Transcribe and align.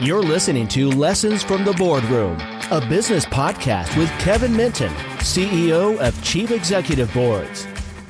You're 0.00 0.22
listening 0.22 0.66
to 0.68 0.90
Lessons 0.90 1.42
from 1.42 1.64
the 1.64 1.72
Boardroom, 1.74 2.40
a 2.70 2.84
business 2.88 3.24
podcast 3.24 3.96
with 3.96 4.08
Kevin 4.18 4.56
Minton, 4.56 4.92
CEO 5.18 5.98
of 5.98 6.24
Chief 6.24 6.50
Executive 6.50 7.12
Boards. 7.12 7.66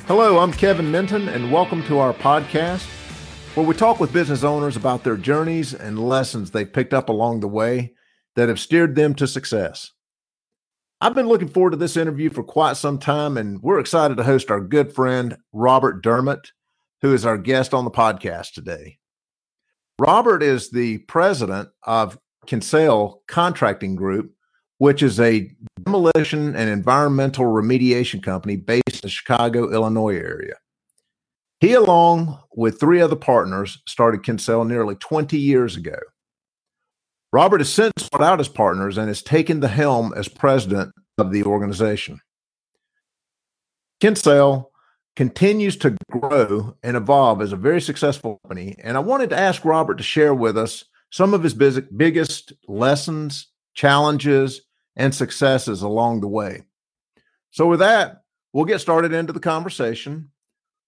Hello, 0.06 0.38
I'm 0.38 0.52
Kevin 0.52 0.90
Minton, 0.90 1.28
and 1.28 1.52
welcome 1.52 1.82
to 1.84 1.98
our 1.98 2.14
podcast 2.14 2.86
where 3.54 3.66
we 3.66 3.74
talk 3.74 4.00
with 4.00 4.12
business 4.12 4.44
owners 4.44 4.76
about 4.76 5.04
their 5.04 5.16
journeys 5.16 5.74
and 5.74 5.98
lessons 5.98 6.50
they've 6.50 6.72
picked 6.72 6.94
up 6.94 7.08
along 7.08 7.40
the 7.40 7.48
way 7.48 7.92
that 8.36 8.48
have 8.48 8.60
steered 8.60 8.94
them 8.94 9.14
to 9.16 9.26
success. 9.26 9.90
I've 11.00 11.14
been 11.14 11.28
looking 11.28 11.48
forward 11.48 11.72
to 11.72 11.76
this 11.76 11.96
interview 11.96 12.30
for 12.30 12.42
quite 12.42 12.76
some 12.76 12.98
time, 12.98 13.36
and 13.36 13.60
we're 13.60 13.80
excited 13.80 14.16
to 14.16 14.24
host 14.24 14.50
our 14.50 14.60
good 14.60 14.94
friend, 14.94 15.36
Robert 15.52 16.02
Dermott, 16.02 16.52
who 17.02 17.12
is 17.12 17.26
our 17.26 17.36
guest 17.36 17.74
on 17.74 17.84
the 17.84 17.90
podcast 17.90 18.52
today. 18.52 18.98
Robert 19.98 20.42
is 20.42 20.70
the 20.70 20.98
president 20.98 21.68
of 21.84 22.18
Kinsale 22.46 23.22
Contracting 23.28 23.94
Group, 23.94 24.32
which 24.78 25.02
is 25.02 25.20
a 25.20 25.50
demolition 25.84 26.56
and 26.56 26.68
environmental 26.68 27.44
remediation 27.44 28.22
company 28.22 28.56
based 28.56 28.82
in 28.86 29.00
the 29.02 29.08
Chicago, 29.08 29.70
Illinois 29.70 30.16
area. 30.16 30.54
He, 31.60 31.74
along 31.74 32.40
with 32.56 32.80
three 32.80 33.00
other 33.00 33.14
partners, 33.14 33.80
started 33.86 34.24
Kinsale 34.24 34.64
nearly 34.64 34.96
20 34.96 35.38
years 35.38 35.76
ago. 35.76 35.98
Robert 37.32 37.60
has 37.60 37.72
since 37.72 37.92
sought 37.98 38.22
out 38.22 38.40
his 38.40 38.48
partners 38.48 38.98
and 38.98 39.06
has 39.06 39.22
taken 39.22 39.60
the 39.60 39.68
helm 39.68 40.12
as 40.16 40.26
president 40.26 40.92
of 41.18 41.30
the 41.30 41.44
organization. 41.44 42.18
Kinsale 44.00 44.71
continues 45.16 45.76
to 45.78 45.96
grow 46.10 46.76
and 46.82 46.96
evolve 46.96 47.42
as 47.42 47.52
a 47.52 47.56
very 47.56 47.80
successful 47.80 48.40
company. 48.42 48.76
And 48.82 48.96
I 48.96 49.00
wanted 49.00 49.30
to 49.30 49.38
ask 49.38 49.64
Robert 49.64 49.98
to 49.98 50.02
share 50.02 50.34
with 50.34 50.56
us 50.56 50.84
some 51.10 51.34
of 51.34 51.42
his 51.42 51.54
biggest 51.54 52.52
lessons, 52.66 53.48
challenges, 53.74 54.62
and 54.96 55.14
successes 55.14 55.82
along 55.82 56.20
the 56.20 56.28
way. 56.28 56.62
So, 57.50 57.66
with 57.66 57.80
that, 57.80 58.22
we'll 58.52 58.64
get 58.64 58.80
started 58.80 59.12
into 59.12 59.32
the 59.32 59.40
conversation. 59.40 60.30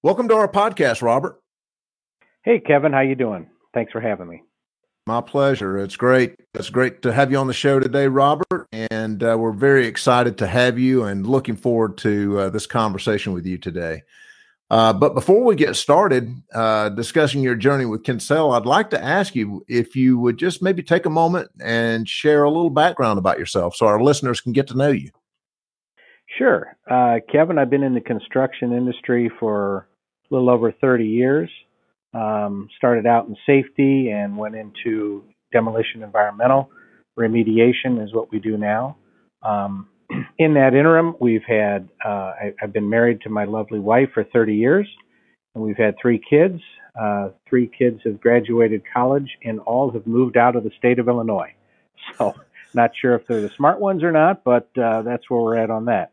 Welcome 0.02 0.28
to 0.28 0.34
our 0.34 0.48
podcast, 0.48 1.02
Robert. 1.02 1.40
Hey, 2.42 2.60
Kevin, 2.60 2.92
how 2.92 3.00
you 3.00 3.14
doing? 3.14 3.48
Thanks 3.74 3.92
for 3.92 4.00
having 4.00 4.28
me. 4.28 4.42
My 5.06 5.20
pleasure. 5.20 5.76
It's 5.76 5.96
great. 5.96 6.36
It's 6.54 6.70
great 6.70 7.02
to 7.02 7.12
have 7.12 7.30
you 7.30 7.36
on 7.36 7.46
the 7.46 7.52
show 7.52 7.78
today, 7.78 8.08
Robert. 8.08 8.66
And 8.72 9.22
uh, 9.22 9.36
we're 9.38 9.52
very 9.52 9.86
excited 9.86 10.38
to 10.38 10.46
have 10.46 10.78
you 10.78 11.04
and 11.04 11.26
looking 11.26 11.56
forward 11.56 11.98
to 11.98 12.38
uh, 12.38 12.48
this 12.48 12.66
conversation 12.66 13.34
with 13.34 13.44
you 13.44 13.58
today. 13.58 14.02
Uh, 14.70 14.94
but 14.94 15.14
before 15.14 15.44
we 15.44 15.56
get 15.56 15.76
started 15.76 16.34
uh, 16.54 16.88
discussing 16.88 17.42
your 17.42 17.54
journey 17.54 17.84
with 17.84 18.02
Kinsale, 18.02 18.52
I'd 18.52 18.64
like 18.64 18.88
to 18.90 19.04
ask 19.04 19.34
you 19.34 19.62
if 19.68 19.94
you 19.94 20.18
would 20.18 20.38
just 20.38 20.62
maybe 20.62 20.82
take 20.82 21.04
a 21.04 21.10
moment 21.10 21.50
and 21.60 22.08
share 22.08 22.44
a 22.44 22.50
little 22.50 22.70
background 22.70 23.18
about 23.18 23.38
yourself 23.38 23.76
so 23.76 23.84
our 23.84 24.02
listeners 24.02 24.40
can 24.40 24.52
get 24.52 24.68
to 24.68 24.76
know 24.76 24.90
you. 24.90 25.10
Sure. 26.38 26.74
Uh, 26.90 27.16
Kevin, 27.30 27.58
I've 27.58 27.68
been 27.68 27.82
in 27.82 27.92
the 27.92 28.00
construction 28.00 28.72
industry 28.72 29.30
for 29.38 29.86
a 30.30 30.34
little 30.34 30.48
over 30.48 30.72
30 30.72 31.04
years. 31.04 31.50
Um, 32.14 32.68
started 32.76 33.06
out 33.06 33.26
in 33.26 33.36
safety 33.44 34.10
and 34.10 34.36
went 34.36 34.54
into 34.54 35.24
demolition 35.52 36.02
environmental 36.02 36.70
remediation 37.18 38.02
is 38.02 38.12
what 38.12 38.30
we 38.30 38.38
do 38.38 38.56
now. 38.56 38.96
Um, 39.42 39.88
in 40.38 40.54
that 40.54 40.74
interim, 40.74 41.14
we've 41.20 41.44
had 41.46 41.88
uh, 42.04 42.08
I, 42.08 42.54
have 42.58 42.72
been 42.72 42.88
married 42.88 43.20
to 43.22 43.30
my 43.30 43.44
lovely 43.44 43.78
wife 43.78 44.10
for 44.14 44.24
30 44.24 44.54
years, 44.54 44.88
and 45.54 45.62
we've 45.62 45.76
had 45.76 45.96
three 46.00 46.20
kids. 46.28 46.60
Uh, 47.00 47.30
three 47.48 47.68
kids 47.76 48.00
have 48.04 48.20
graduated 48.20 48.82
college, 48.92 49.28
and 49.42 49.60
all 49.60 49.90
have 49.90 50.06
moved 50.06 50.36
out 50.36 50.56
of 50.56 50.64
the 50.64 50.70
state 50.78 50.98
of 50.98 51.08
Illinois. 51.08 51.52
So, 52.16 52.34
not 52.74 52.92
sure 53.00 53.14
if 53.14 53.26
they're 53.26 53.40
the 53.40 53.50
smart 53.56 53.80
ones 53.80 54.02
or 54.02 54.12
not, 54.12 54.44
but 54.44 54.68
uh, 54.78 55.02
that's 55.02 55.28
where 55.28 55.40
we're 55.40 55.56
at 55.56 55.70
on 55.70 55.86
that. 55.86 56.12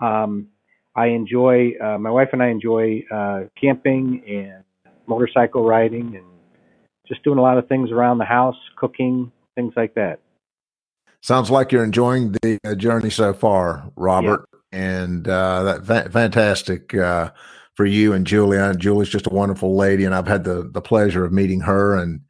Um, 0.00 0.48
I 0.94 1.08
enjoy 1.08 1.72
uh, 1.80 1.98
my 1.98 2.10
wife 2.10 2.30
and 2.32 2.42
I 2.42 2.48
enjoy 2.48 3.04
uh, 3.10 3.42
camping 3.58 4.22
and 4.26 4.64
motorcycle 5.10 5.64
riding 5.64 6.16
and 6.16 6.24
just 7.06 7.22
doing 7.24 7.38
a 7.38 7.42
lot 7.42 7.58
of 7.58 7.68
things 7.68 7.90
around 7.90 8.18
the 8.18 8.24
house, 8.24 8.56
cooking, 8.76 9.30
things 9.56 9.74
like 9.76 9.94
that. 9.94 10.20
Sounds 11.22 11.50
like 11.50 11.70
you're 11.72 11.84
enjoying 11.84 12.32
the 12.32 12.58
uh, 12.64 12.74
journey 12.74 13.10
so 13.10 13.34
far, 13.34 13.90
Robert, 13.96 14.48
yeah. 14.72 14.78
and 14.78 15.28
uh, 15.28 15.62
that 15.64 15.86
fa- 15.86 16.10
fantastic 16.10 16.94
uh, 16.94 17.30
for 17.74 17.84
you 17.84 18.14
and 18.14 18.26
Julia. 18.26 18.74
Julie's 18.74 19.10
just 19.10 19.26
a 19.26 19.34
wonderful 19.34 19.76
lady, 19.76 20.04
and 20.06 20.14
I've 20.14 20.28
had 20.28 20.44
the 20.44 20.70
the 20.72 20.80
pleasure 20.80 21.24
of 21.24 21.32
meeting 21.32 21.60
her 21.60 21.94
and 21.96 22.20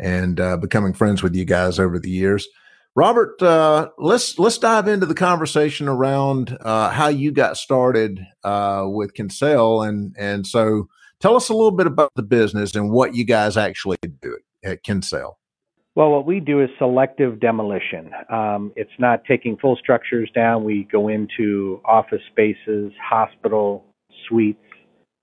and 0.00 0.40
uh, 0.40 0.56
becoming 0.56 0.94
friends 0.94 1.22
with 1.22 1.36
you 1.36 1.44
guys 1.44 1.78
over 1.78 2.00
the 2.00 2.10
years. 2.10 2.48
Robert, 2.96 3.40
uh, 3.40 3.90
let's 3.98 4.36
let's 4.36 4.58
dive 4.58 4.88
into 4.88 5.06
the 5.06 5.14
conversation 5.14 5.86
around 5.86 6.56
uh, 6.60 6.90
how 6.90 7.06
you 7.06 7.30
got 7.30 7.56
started 7.56 8.18
uh, 8.42 8.84
with 8.86 9.14
Kinsale, 9.14 9.82
and 9.82 10.16
and 10.18 10.44
so 10.44 10.88
Tell 11.20 11.36
us 11.36 11.50
a 11.50 11.52
little 11.52 11.70
bit 11.70 11.86
about 11.86 12.12
the 12.16 12.22
business 12.22 12.74
and 12.74 12.90
what 12.90 13.14
you 13.14 13.24
guys 13.24 13.58
actually 13.58 13.98
do 14.22 14.38
at 14.64 14.82
Kinsale. 14.82 15.38
Well, 15.94 16.10
what 16.12 16.24
we 16.24 16.40
do 16.40 16.62
is 16.62 16.70
selective 16.78 17.40
demolition. 17.40 18.10
Um, 18.32 18.72
it's 18.74 18.90
not 18.98 19.24
taking 19.26 19.58
full 19.58 19.76
structures 19.76 20.30
down. 20.34 20.64
We 20.64 20.88
go 20.90 21.08
into 21.08 21.80
office 21.84 22.22
spaces, 22.30 22.92
hospital 23.02 23.84
suites, 24.26 24.64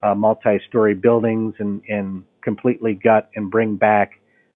uh, 0.04 0.14
multi-story 0.14 0.94
buildings, 0.94 1.56
and, 1.58 1.82
and 1.88 2.24
completely 2.44 3.00
gut 3.02 3.30
and 3.36 3.50
bring 3.50 3.76
back 3.76 4.12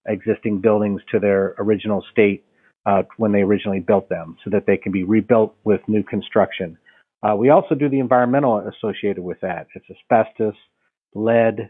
existing 0.07 0.62
buildings 0.62 1.01
to 1.12 1.19
their 1.19 1.56
original 1.57 2.03
state 2.12 2.44
uh, 2.85 3.01
when 3.18 3.31
they 3.31 3.40
originally 3.40 3.80
built 3.80 4.09
them, 4.09 4.35
so 4.44 4.50
that 4.51 4.66
they 4.68 4.78
can 4.78 4.91
be 4.91 5.03
rebuilt 5.03 5.56
with 5.63 5.81
new 5.88 6.03
construction. 6.03 6.78
Uh, 7.24 7.35
we 7.35 7.50
also 7.50 7.74
do 7.74 7.90
the 7.90 8.00
environmental 8.00 8.59
associated 8.59 9.24
with 9.24 9.40
that. 9.41 9.68
It's 9.75 9.85
asbestos, 9.90 10.56
lead, 11.14 11.70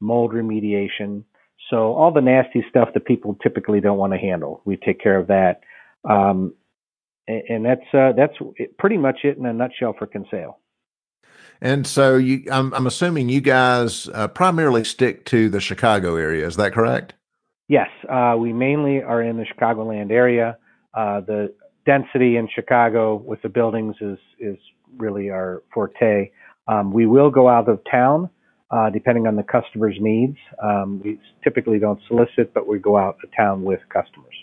mold 0.00 0.32
remediation. 0.32 1.24
So 1.68 1.94
all 1.94 2.12
the 2.12 2.20
nasty 2.20 2.64
stuff 2.68 2.90
that 2.94 3.04
people 3.04 3.36
typically 3.42 3.80
don't 3.80 3.98
want 3.98 4.12
to 4.12 4.18
handle, 4.18 4.62
we 4.64 4.76
take 4.76 5.00
care 5.00 5.18
of 5.18 5.28
that. 5.28 5.60
Um, 6.08 6.54
and, 7.28 7.42
and, 7.48 7.64
that's 7.64 7.94
uh, 7.94 8.12
that's 8.16 8.32
pretty 8.78 8.96
much 8.96 9.18
it 9.24 9.36
in 9.36 9.46
a 9.46 9.52
nutshell 9.52 9.94
for 9.98 10.06
Kinsale. 10.06 10.58
And 11.60 11.86
so 11.86 12.16
you, 12.16 12.44
I'm, 12.50 12.72
I'm 12.72 12.86
assuming 12.86 13.28
you 13.28 13.42
guys 13.42 14.08
uh, 14.14 14.28
primarily 14.28 14.82
stick 14.82 15.26
to 15.26 15.50
the 15.50 15.60
Chicago 15.60 16.16
area. 16.16 16.46
Is 16.46 16.56
that 16.56 16.72
correct? 16.72 17.12
Yes, 17.68 17.88
uh, 18.08 18.34
we 18.38 18.52
mainly 18.52 19.02
are 19.02 19.22
in 19.22 19.36
the 19.36 19.44
Chicagoland 19.44 20.10
area. 20.10 20.56
Uh, 20.94 21.20
the 21.20 21.54
density 21.86 22.36
in 22.36 22.48
Chicago 22.52 23.16
with 23.16 23.42
the 23.42 23.48
buildings 23.48 23.94
is 24.00 24.18
is 24.38 24.56
really 24.96 25.30
our 25.30 25.62
forte. 25.72 26.30
Um, 26.66 26.92
we 26.92 27.06
will 27.06 27.30
go 27.30 27.48
out 27.48 27.68
of 27.68 27.80
town 27.90 28.28
uh, 28.70 28.90
depending 28.90 29.26
on 29.26 29.36
the 29.36 29.42
customer's 29.42 29.96
needs. 30.00 30.36
Um, 30.62 31.00
we 31.04 31.18
typically 31.42 31.78
don't 31.78 32.00
solicit, 32.06 32.54
but 32.54 32.66
we 32.66 32.78
go 32.78 32.96
out 32.96 33.16
to 33.20 33.28
town 33.36 33.64
with 33.64 33.80
customers. 33.88 34.34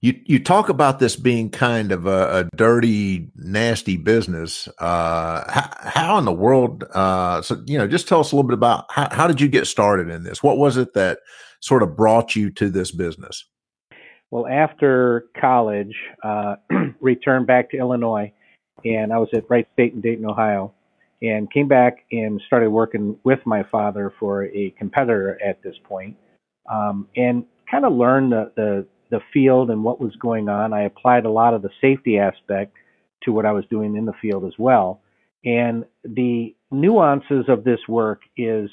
You 0.00 0.20
you 0.26 0.38
talk 0.38 0.68
about 0.68 0.98
this 0.98 1.16
being 1.16 1.48
kind 1.48 1.90
of 1.90 2.04
a, 2.04 2.40
a 2.40 2.56
dirty, 2.56 3.30
nasty 3.36 3.96
business. 3.96 4.68
Uh, 4.78 5.50
how, 5.50 5.70
how, 5.80 6.18
in 6.18 6.26
the 6.26 6.32
world? 6.32 6.84
Uh, 6.92 7.40
so 7.40 7.62
you 7.64 7.78
know, 7.78 7.86
just 7.86 8.06
tell 8.06 8.20
us 8.20 8.32
a 8.32 8.36
little 8.36 8.46
bit 8.46 8.54
about 8.54 8.84
how, 8.90 9.08
how 9.10 9.26
did 9.26 9.40
you 9.40 9.48
get 9.48 9.66
started 9.66 10.10
in 10.10 10.22
this? 10.24 10.42
What 10.42 10.58
was 10.58 10.76
it 10.76 10.92
that 10.92 11.20
sort 11.60 11.82
of 11.82 11.96
brought 11.96 12.36
you 12.36 12.50
to 12.50 12.68
this 12.68 12.90
business? 12.90 13.46
Well, 14.30 14.46
after 14.46 15.26
college, 15.40 15.94
uh, 16.22 16.56
returned 17.00 17.46
back 17.46 17.70
to 17.70 17.78
Illinois, 17.78 18.32
and 18.84 19.10
I 19.10 19.18
was 19.18 19.28
at 19.32 19.48
Wright 19.48 19.66
State 19.72 19.94
in 19.94 20.02
Dayton, 20.02 20.26
Ohio 20.26 20.74
and 21.26 21.50
came 21.50 21.68
back 21.68 22.04
and 22.12 22.40
started 22.46 22.70
working 22.70 23.16
with 23.24 23.40
my 23.46 23.62
father 23.70 24.12
for 24.18 24.44
a 24.44 24.74
competitor 24.78 25.38
at 25.44 25.62
this 25.62 25.74
point, 25.84 26.16
um, 26.70 27.08
and 27.16 27.44
kind 27.70 27.84
of 27.84 27.92
learned 27.92 28.32
the, 28.32 28.52
the 28.56 28.86
the 29.10 29.20
field 29.32 29.70
and 29.70 29.84
what 29.84 30.00
was 30.00 30.14
going 30.16 30.48
on. 30.48 30.72
I 30.72 30.84
applied 30.84 31.24
a 31.24 31.30
lot 31.30 31.54
of 31.54 31.62
the 31.62 31.70
safety 31.80 32.18
aspect 32.18 32.76
to 33.22 33.32
what 33.32 33.46
I 33.46 33.52
was 33.52 33.64
doing 33.70 33.96
in 33.96 34.06
the 34.06 34.12
field 34.20 34.44
as 34.44 34.54
well. 34.58 35.02
And 35.44 35.84
the 36.02 36.54
nuances 36.70 37.44
of 37.48 37.64
this 37.64 37.80
work 37.88 38.22
is 38.36 38.70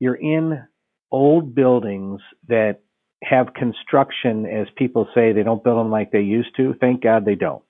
you're 0.00 0.16
in 0.16 0.62
old 1.10 1.54
buildings 1.54 2.20
that 2.48 2.80
have 3.22 3.54
construction, 3.54 4.46
as 4.46 4.66
people 4.76 5.08
say, 5.14 5.32
they 5.32 5.42
don't 5.42 5.62
build 5.62 5.78
them 5.78 5.90
like 5.90 6.10
they 6.10 6.20
used 6.20 6.56
to. 6.56 6.74
Thank 6.80 7.02
God 7.02 7.24
they 7.24 7.34
don't. 7.34 7.62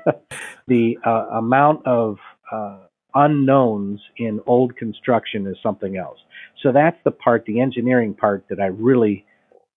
the 0.68 0.98
uh, 1.04 1.26
amount 1.32 1.86
of 1.86 2.16
uh, 2.50 2.78
unknowns 3.14 4.00
in 4.16 4.40
old 4.46 4.76
construction 4.76 5.46
is 5.46 5.56
something 5.62 5.96
else. 5.96 6.18
So 6.62 6.72
that's 6.72 6.96
the 7.04 7.10
part, 7.10 7.44
the 7.46 7.60
engineering 7.60 8.14
part, 8.14 8.44
that 8.50 8.60
I 8.60 8.66
really 8.66 9.24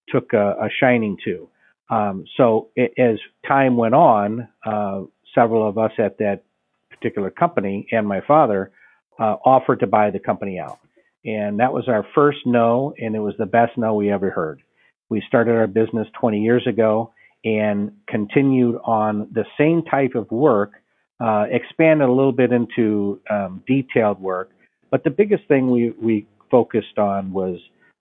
took 0.10 0.34
a, 0.34 0.56
a 0.62 0.69
shining 0.80 1.18
to. 1.25 1.50
Um, 1.89 2.25
so 2.36 2.69
it, 2.75 2.94
as 2.98 3.18
time 3.48 3.78
went 3.78 3.94
on, 3.95 4.48
uh, 4.66 5.01
several 5.34 5.68
of 5.68 5.78
us 5.78 5.92
at 6.00 6.18
that 6.18 6.44
particular 6.89 7.30
company 7.30 7.88
and 7.92 8.07
my 8.07 8.22
father 8.28 8.72
uh, 9.19 9.36
offered 9.45 9.80
to 9.81 9.88
buy 9.88 10.10
the 10.10 10.19
company 10.19 10.60
out. 10.60 10.80
And 11.25 11.60
that 11.60 11.74
was 11.74 11.88
our 11.88 12.06
first 12.16 12.39
no, 12.45 12.94
and 12.98 13.16
it 13.16 13.19
was 13.19 13.36
the 13.38 13.45
best 13.45 13.78
no 13.78 13.94
we 13.94 14.12
ever 14.12 14.30
heard. 14.30 14.62
We 15.10 15.22
started 15.28 15.56
our 15.56 15.68
business 15.68 16.07
20 16.19 16.39
years 16.39 16.66
ago 16.68 17.13
and 17.44 17.92
continued 18.07 18.80
on 18.84 19.30
the 19.34 19.45
same 19.57 19.84
type 19.84 20.16
of 20.16 20.30
work, 20.31 20.74
uh, 21.19 21.45
expanded 21.49 22.07
a 22.07 22.11
little 22.11 22.31
bit 22.31 22.51
into 22.51 23.19
um, 23.29 23.63
detailed 23.67 24.19
work. 24.19 24.51
But 24.91 25.03
the 25.03 25.09
biggest 25.09 25.47
thing 25.47 25.69
we, 25.69 25.91
we 26.01 26.27
focused 26.49 26.97
on 26.97 27.33
was 27.33 27.59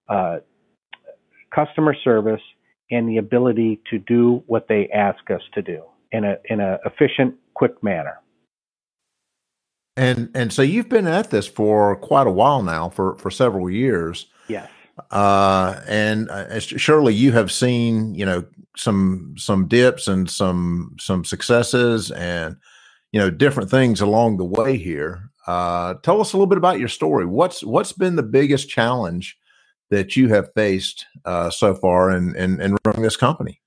uh, 0.08 0.38
customer 1.54 1.94
service 2.04 2.42
and 2.90 3.08
the 3.08 3.16
ability 3.16 3.80
to 3.90 3.98
do 3.98 4.42
what 4.46 4.68
they 4.68 4.88
ask 4.94 5.30
us 5.30 5.40
to 5.54 5.62
do 5.62 5.82
in 6.12 6.24
a 6.24 6.36
in 6.44 6.60
a 6.60 6.78
efficient, 6.84 7.34
quick 7.54 7.82
manner. 7.82 8.20
And 9.96 10.30
and 10.34 10.52
so 10.52 10.62
you've 10.62 10.88
been 10.88 11.06
at 11.06 11.30
this 11.30 11.46
for 11.46 11.96
quite 11.96 12.26
a 12.26 12.30
while 12.30 12.62
now, 12.62 12.90
for 12.90 13.16
for 13.16 13.30
several 13.30 13.68
years. 13.70 14.26
Yes. 14.48 14.68
Uh, 15.10 15.80
and 15.86 16.30
uh, 16.30 16.58
surely 16.58 17.12
you 17.12 17.32
have 17.32 17.52
seen, 17.52 18.14
you 18.14 18.24
know, 18.24 18.44
some 18.76 19.34
some 19.36 19.66
dips 19.68 20.06
and 20.06 20.30
some 20.30 20.96
some 21.00 21.24
successes, 21.24 22.10
and 22.10 22.56
you 23.12 23.20
know, 23.20 23.31
different 23.31 23.70
things 23.70 24.00
along 24.00 24.37
the 24.37 24.44
way 24.44 24.76
here. 24.76 25.31
Uh, 25.47 25.94
tell 26.03 26.20
us 26.20 26.32
a 26.32 26.37
little 26.37 26.49
bit 26.49 26.58
about 26.58 26.79
your 26.79 26.88
story. 26.88 27.25
What's 27.25 27.62
what's 27.62 27.93
been 27.93 28.17
the 28.17 28.23
biggest 28.23 28.69
challenge 28.69 29.38
that 29.91 30.17
you 30.17 30.29
have 30.29 30.53
faced 30.53 31.06
uh, 31.25 31.50
so 31.50 31.75
far 31.75 32.11
in, 32.11 32.35
in, 32.37 32.61
in 32.61 32.76
running 32.85 33.03
this 33.03 33.17
company? 33.17 33.61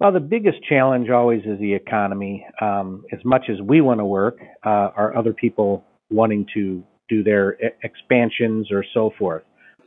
Well, 0.00 0.10
the 0.10 0.20
biggest 0.20 0.58
challenge 0.68 1.10
always 1.10 1.42
is 1.44 1.60
the 1.60 1.74
economy. 1.74 2.44
Um, 2.60 3.04
as 3.12 3.20
much 3.24 3.44
as 3.48 3.60
we 3.60 3.80
want 3.80 4.00
to 4.00 4.04
work, 4.04 4.38
uh, 4.64 4.90
are 4.96 5.16
other 5.16 5.32
people 5.32 5.84
wanting 6.10 6.46
to 6.54 6.82
do 7.08 7.22
their 7.22 7.56
expansions 7.84 8.72
or 8.72 8.84
so 8.94 9.12
forth? 9.18 9.44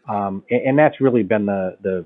Um, 0.08 0.44
and, 0.50 0.62
and, 0.68 0.80
that's 0.80 1.02
really 1.02 1.24
been 1.24 1.48
the 1.48 1.78
the 1.82 2.06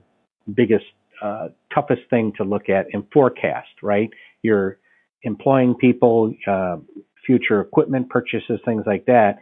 biggest, 0.56 0.86
uh, 1.22 1.50
toughest 1.74 2.02
thing 2.10 2.32
to 2.38 2.46
look 2.46 2.70
at 2.70 2.88
and 2.94 3.04
forecast. 3.14 3.68
Right, 3.84 4.10
you're 4.42 4.80
employing 5.24 5.76
people, 5.76 6.34
uh, 6.48 6.78
future 7.26 7.62
equipment 7.62 8.10
purchases, 8.10 8.60
things 8.66 8.84
like 8.86 9.06
that 9.06 9.40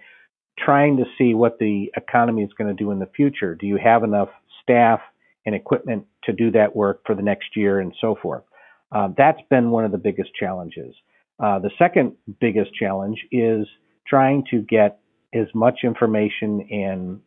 trying 0.57 0.97
to 0.97 1.05
see 1.17 1.33
what 1.33 1.59
the 1.59 1.91
economy 1.95 2.43
is 2.43 2.51
going 2.57 2.67
to 2.67 2.83
do 2.83 2.91
in 2.91 2.99
the 2.99 3.09
future. 3.15 3.55
Do 3.55 3.67
you 3.67 3.77
have 3.77 4.03
enough 4.03 4.29
staff 4.63 4.99
and 5.45 5.55
equipment 5.55 6.05
to 6.23 6.33
do 6.33 6.51
that 6.51 6.75
work 6.75 7.01
for 7.05 7.15
the 7.15 7.21
next 7.21 7.55
year 7.55 7.79
and 7.79 7.93
so 8.01 8.15
forth? 8.21 8.43
Uh, 8.91 9.09
that's 9.17 9.41
been 9.49 9.69
one 9.69 9.85
of 9.85 9.91
the 9.91 9.97
biggest 9.97 10.33
challenges. 10.33 10.95
Uh, 11.39 11.59
the 11.59 11.69
second 11.77 12.13
biggest 12.39 12.73
challenge 12.73 13.19
is 13.31 13.67
trying 14.07 14.43
to 14.49 14.61
get 14.61 14.99
as 15.33 15.47
much 15.53 15.79
information 15.83 16.67
and 16.71 17.19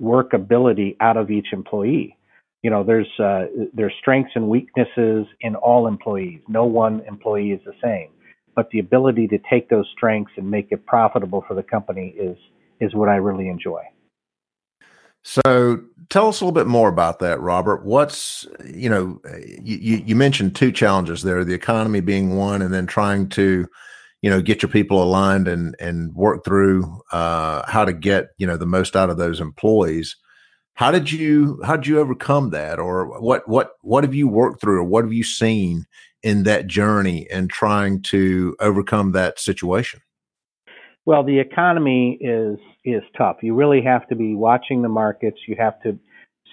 workability 0.00 0.96
out 1.00 1.16
of 1.16 1.30
each 1.30 1.48
employee. 1.52 2.16
You 2.62 2.70
know, 2.70 2.82
there's 2.82 3.08
uh, 3.18 3.46
there's 3.72 3.92
strengths 4.00 4.32
and 4.34 4.48
weaknesses 4.48 5.26
in 5.40 5.54
all 5.54 5.86
employees. 5.86 6.40
No 6.48 6.64
one 6.64 7.02
employee 7.06 7.52
is 7.52 7.60
the 7.64 7.74
same, 7.82 8.08
but 8.56 8.68
the 8.70 8.80
ability 8.80 9.28
to 9.28 9.38
take 9.48 9.68
those 9.68 9.86
strengths 9.96 10.32
and 10.36 10.50
make 10.50 10.68
it 10.70 10.84
profitable 10.86 11.44
for 11.46 11.54
the 11.54 11.62
company 11.62 12.14
is 12.18 12.36
is 12.80 12.94
what 12.94 13.08
I 13.08 13.16
really 13.16 13.48
enjoy. 13.48 13.82
So 15.24 15.82
tell 16.08 16.28
us 16.28 16.40
a 16.40 16.44
little 16.44 16.54
bit 16.54 16.66
more 16.66 16.88
about 16.88 17.18
that, 17.18 17.40
Robert. 17.40 17.84
What's, 17.84 18.46
you 18.64 18.88
know, 18.88 19.20
you, 19.62 19.98
you 20.06 20.16
mentioned 20.16 20.54
two 20.54 20.72
challenges 20.72 21.22
there, 21.22 21.44
the 21.44 21.54
economy 21.54 22.00
being 22.00 22.36
one, 22.36 22.62
and 22.62 22.72
then 22.72 22.86
trying 22.86 23.28
to, 23.30 23.66
you 24.22 24.30
know, 24.30 24.40
get 24.40 24.62
your 24.62 24.70
people 24.70 25.02
aligned 25.02 25.48
and, 25.48 25.76
and 25.80 26.14
work 26.14 26.44
through 26.44 27.02
uh, 27.12 27.62
how 27.66 27.84
to 27.84 27.92
get, 27.92 28.28
you 28.38 28.46
know, 28.46 28.56
the 28.56 28.64
most 28.66 28.96
out 28.96 29.10
of 29.10 29.18
those 29.18 29.40
employees. 29.40 30.16
How 30.78 30.92
did 30.92 31.10
you, 31.10 31.60
how 31.64 31.74
did 31.74 31.88
you 31.88 31.98
overcome 31.98 32.50
that? 32.50 32.78
Or 32.78 33.20
what, 33.20 33.48
what, 33.48 33.72
what 33.80 34.04
have 34.04 34.14
you 34.14 34.28
worked 34.28 34.60
through 34.60 34.78
or 34.78 34.84
what 34.84 35.02
have 35.02 35.12
you 35.12 35.24
seen 35.24 35.86
in 36.22 36.44
that 36.44 36.68
journey 36.68 37.26
and 37.32 37.50
trying 37.50 38.00
to 38.02 38.54
overcome 38.60 39.10
that 39.10 39.40
situation? 39.40 40.02
Well, 41.04 41.24
the 41.24 41.40
economy 41.40 42.16
is 42.20 42.58
is 42.84 43.02
tough. 43.16 43.38
You 43.42 43.54
really 43.54 43.82
have 43.82 44.06
to 44.08 44.14
be 44.14 44.36
watching 44.36 44.82
the 44.82 44.88
markets. 44.88 45.38
You 45.48 45.56
have 45.58 45.82
to 45.82 45.98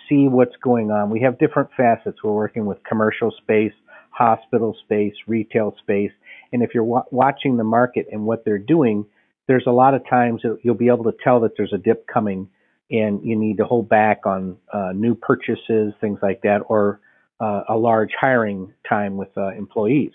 see 0.09 0.27
what's 0.27 0.55
going 0.63 0.89
on. 0.89 1.11
We 1.11 1.21
have 1.21 1.37
different 1.37 1.69
facets. 1.77 2.23
We're 2.23 2.33
working 2.33 2.65
with 2.65 2.83
commercial 2.83 3.31
space, 3.43 3.73
hospital 4.09 4.75
space, 4.85 5.13
retail 5.27 5.75
space, 5.83 6.11
and 6.51 6.63
if 6.63 6.71
you're 6.73 6.83
wa- 6.83 7.03
watching 7.11 7.57
the 7.57 7.63
market 7.63 8.07
and 8.11 8.25
what 8.25 8.43
they're 8.43 8.57
doing, 8.57 9.05
there's 9.47 9.67
a 9.67 9.71
lot 9.71 9.93
of 9.93 10.01
times 10.09 10.41
you'll 10.63 10.73
be 10.73 10.87
able 10.87 11.03
to 11.03 11.17
tell 11.23 11.41
that 11.41 11.51
there's 11.57 11.73
a 11.73 11.77
dip 11.77 12.07
coming, 12.07 12.49
and 12.91 13.23
you 13.23 13.35
need 13.35 13.57
to 13.57 13.65
hold 13.65 13.89
back 13.89 14.25
on 14.25 14.57
uh, 14.73 14.91
new 14.93 15.15
purchases, 15.15 15.93
things 15.99 16.19
like 16.21 16.41
that, 16.43 16.59
or 16.67 16.99
uh, 17.39 17.63
a 17.69 17.75
large 17.75 18.11
hiring 18.19 18.73
time 18.87 19.17
with 19.17 19.29
uh, 19.37 19.49
employees. 19.49 20.11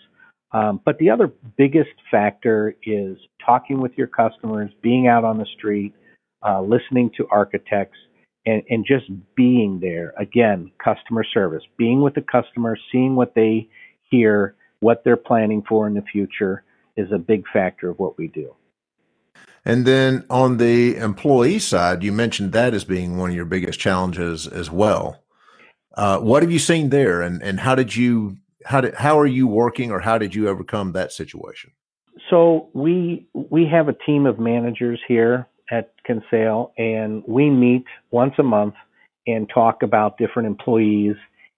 Um, 0.53 0.81
but 0.85 0.99
the 0.99 1.11
other 1.11 1.33
biggest 1.57 1.91
factor 2.11 2.75
is 2.85 3.17
talking 3.45 3.81
with 3.81 3.93
your 3.97 4.09
customers, 4.09 4.71
being 4.83 5.07
out 5.07 5.25
on 5.25 5.39
the 5.39 5.47
street, 5.57 5.95
uh, 6.47 6.61
listening 6.61 7.11
to 7.17 7.27
architects, 7.31 7.99
and, 8.47 8.63
and 8.69 8.85
just 8.87 9.05
being 9.37 9.79
there. 9.81 10.15
Again, 10.19 10.73
customer 10.83 11.25
service, 11.25 11.63
being 11.77 12.01
with 12.01 12.15
the 12.15 12.23
customer, 12.23 12.77
seeing 12.91 13.15
what 13.15 13.35
they 13.35 13.69
hear, 14.11 14.57
what 14.81 15.03
they're 15.05 15.17
planning 15.17 15.63
for 15.69 15.87
in 15.87 15.95
the 15.95 16.03
future 16.03 16.65
is 16.97 17.13
a 17.13 17.19
big 17.19 17.45
factor 17.53 17.91
of 17.91 17.99
what 17.99 18.19
we 18.19 18.29
do. 18.29 18.55
And 19.65 19.85
then 19.87 20.25
on 20.31 20.57
the 20.57 20.97
employee 20.97 21.59
side, 21.59 22.03
you 22.03 22.13
mentioned 22.13 22.53
that 22.53 22.75
as 22.75 22.85
being 22.85 23.19
one 23.19 23.31
of 23.31 23.37
your 23.37 23.45
biggest 23.45 23.79
challenges 23.79 24.47
as 24.47 24.71
well. 24.71 25.23
Uh, 25.95 26.19
what 26.19 26.43
have 26.43 26.53
you 26.53 26.59
seen 26.59 26.91
there, 26.91 27.21
and 27.21 27.43
and 27.43 27.61
how 27.61 27.75
did 27.75 27.95
you 27.97 28.37
how 28.65 28.81
did 28.81 28.95
how 28.95 29.19
are 29.19 29.27
you 29.27 29.47
working 29.47 29.91
or 29.91 30.01
how 30.01 30.19
did 30.19 30.35
you 30.35 30.49
overcome 30.49 30.93
that 30.93 31.13
situation? 31.13 31.73
So 32.31 32.71
we 32.75 33.27
we 33.35 33.67
have 33.67 33.89
a 33.89 33.93
team 33.93 34.27
of 34.27 34.39
managers 34.39 35.01
here 35.07 35.49
at 35.71 35.93
Kinsale, 36.07 36.73
and 36.79 37.23
we 37.27 37.51
meet 37.51 37.85
once 38.11 38.35
a 38.39 38.43
month 38.43 38.75
and 39.27 39.49
talk 39.53 39.83
about 39.83 40.19
different 40.19 40.47
employees 40.47 41.17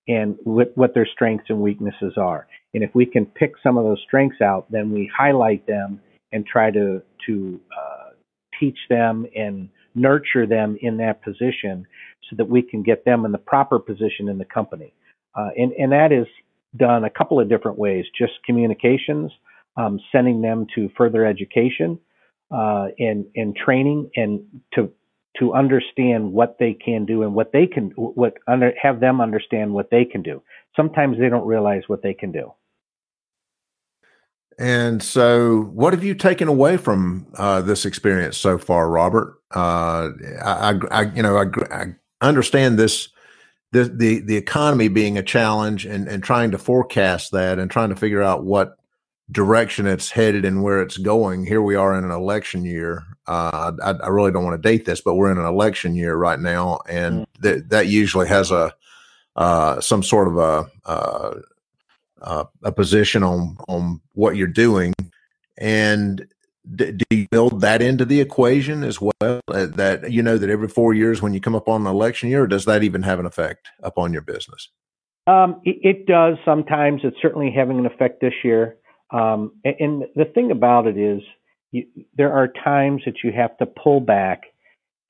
and 0.08 0.36
what, 0.42 0.76
what 0.76 0.94
their 0.94 1.06
strengths 1.06 1.46
and 1.48 1.60
weaknesses 1.60 2.14
are. 2.16 2.46
And 2.74 2.82
if 2.82 2.94
we 2.94 3.06
can 3.06 3.26
pick 3.26 3.52
some 3.62 3.76
of 3.78 3.84
those 3.84 4.02
strengths 4.06 4.40
out, 4.40 4.70
then 4.70 4.90
we 4.90 5.10
highlight 5.16 5.66
them 5.66 6.00
and 6.32 6.44
try 6.46 6.70
to 6.70 7.02
to 7.26 7.60
uh, 7.76 8.10
teach 8.58 8.78
them 8.88 9.26
and 9.36 9.68
nurture 9.94 10.46
them 10.46 10.76
in 10.80 10.96
that 10.98 11.22
position 11.22 11.86
so 12.28 12.36
that 12.36 12.48
we 12.48 12.62
can 12.62 12.82
get 12.82 13.04
them 13.04 13.24
in 13.24 13.32
the 13.32 13.38
proper 13.38 13.78
position 13.78 14.28
in 14.28 14.38
the 14.38 14.44
company. 14.44 14.94
Uh, 15.34 15.48
and, 15.56 15.72
and 15.72 15.92
that 15.92 16.12
is 16.12 16.26
done 16.76 17.04
a 17.04 17.10
couple 17.10 17.40
of 17.40 17.48
different 17.48 17.78
ways 17.78 18.04
just 18.16 18.32
communications, 18.46 19.30
um, 19.76 20.00
sending 20.10 20.42
them 20.42 20.66
to 20.74 20.90
further 20.96 21.26
education 21.26 21.98
uh, 22.50 22.88
and, 22.98 23.26
and 23.34 23.56
training, 23.56 24.10
and 24.16 24.42
to 24.74 24.90
to 25.38 25.54
understand 25.54 26.30
what 26.30 26.56
they 26.58 26.74
can 26.74 27.06
do 27.06 27.22
and 27.22 27.34
what 27.34 27.52
they 27.52 27.66
can 27.66 27.90
what 27.96 28.34
under 28.46 28.72
have 28.80 29.00
them 29.00 29.20
understand 29.20 29.72
what 29.72 29.88
they 29.90 30.04
can 30.04 30.22
do. 30.22 30.42
Sometimes 30.76 31.18
they 31.18 31.30
don't 31.30 31.46
realize 31.46 31.82
what 31.86 32.02
they 32.02 32.12
can 32.12 32.32
do. 32.32 32.52
And 34.58 35.02
so, 35.02 35.62
what 35.72 35.92
have 35.92 36.04
you 36.04 36.14
taken 36.14 36.48
away 36.48 36.76
from 36.76 37.26
uh, 37.36 37.62
this 37.62 37.84
experience 37.84 38.36
so 38.36 38.58
far, 38.58 38.88
Robert? 38.88 39.38
Uh, 39.54 40.10
I, 40.42 40.78
I, 40.90 41.02
you 41.14 41.22
know, 41.22 41.36
I, 41.36 41.46
I 41.70 41.86
understand 42.20 42.78
this 42.78 43.08
the 43.72 43.84
the 43.84 44.20
the 44.20 44.36
economy 44.36 44.88
being 44.88 45.18
a 45.18 45.22
challenge 45.22 45.86
and 45.86 46.06
and 46.06 46.22
trying 46.22 46.50
to 46.52 46.58
forecast 46.58 47.32
that 47.32 47.58
and 47.58 47.70
trying 47.70 47.88
to 47.88 47.96
figure 47.96 48.22
out 48.22 48.44
what 48.44 48.76
direction 49.30 49.86
it's 49.86 50.10
headed 50.10 50.44
and 50.44 50.62
where 50.62 50.82
it's 50.82 50.98
going. 50.98 51.46
Here 51.46 51.62
we 51.62 51.74
are 51.74 51.96
in 51.96 52.04
an 52.04 52.10
election 52.10 52.64
year. 52.64 53.04
Uh, 53.26 53.72
I, 53.82 53.90
I, 53.92 54.08
really 54.08 54.30
don't 54.30 54.44
want 54.44 54.60
to 54.60 54.68
date 54.68 54.84
this, 54.84 55.00
but 55.00 55.14
we're 55.14 55.30
in 55.30 55.38
an 55.38 55.46
election 55.46 55.94
year 55.94 56.16
right 56.16 56.38
now, 56.38 56.80
and 56.88 57.20
mm. 57.20 57.26
that 57.40 57.70
that 57.70 57.86
usually 57.86 58.28
has 58.28 58.50
a 58.50 58.74
uh, 59.36 59.80
some 59.80 60.02
sort 60.02 60.28
of 60.28 60.36
a 60.36 60.70
uh, 60.84 61.34
uh 62.22 62.44
a 62.62 62.72
position 62.72 63.22
on 63.22 63.56
on 63.68 64.00
what 64.14 64.36
you're 64.36 64.46
doing, 64.46 64.94
and 65.58 66.26
do 66.76 66.94
you 67.10 67.26
build 67.30 67.60
that 67.60 67.82
into 67.82 68.04
the 68.04 68.20
equation 68.20 68.84
as 68.84 69.00
well? 69.00 69.40
Uh, 69.48 69.66
that 69.66 70.10
you 70.12 70.22
know 70.22 70.38
that 70.38 70.50
every 70.50 70.68
four 70.68 70.94
years 70.94 71.20
when 71.20 71.34
you 71.34 71.40
come 71.40 71.56
up 71.56 71.68
on 71.68 71.82
an 71.82 71.86
election 71.86 72.28
year, 72.28 72.46
does 72.46 72.64
that 72.66 72.82
even 72.82 73.02
have 73.02 73.18
an 73.18 73.26
effect 73.26 73.68
upon 73.82 74.12
your 74.12 74.22
business? 74.22 74.68
Um, 75.26 75.60
it, 75.64 75.76
it, 75.82 76.06
does 76.06 76.36
sometimes. 76.44 77.02
It's 77.04 77.16
certainly 77.22 77.52
having 77.54 77.78
an 77.78 77.86
effect 77.86 78.20
this 78.20 78.32
year. 78.42 78.76
Um, 79.12 79.52
and, 79.64 79.74
and, 79.78 80.02
the 80.16 80.24
thing 80.24 80.50
about 80.50 80.86
it 80.86 80.96
is, 80.96 81.20
you, 81.70 81.86
there 82.16 82.32
are 82.32 82.48
times 82.64 83.02
that 83.04 83.16
you 83.22 83.30
have 83.30 83.56
to 83.58 83.66
pull 83.66 84.00
back 84.00 84.42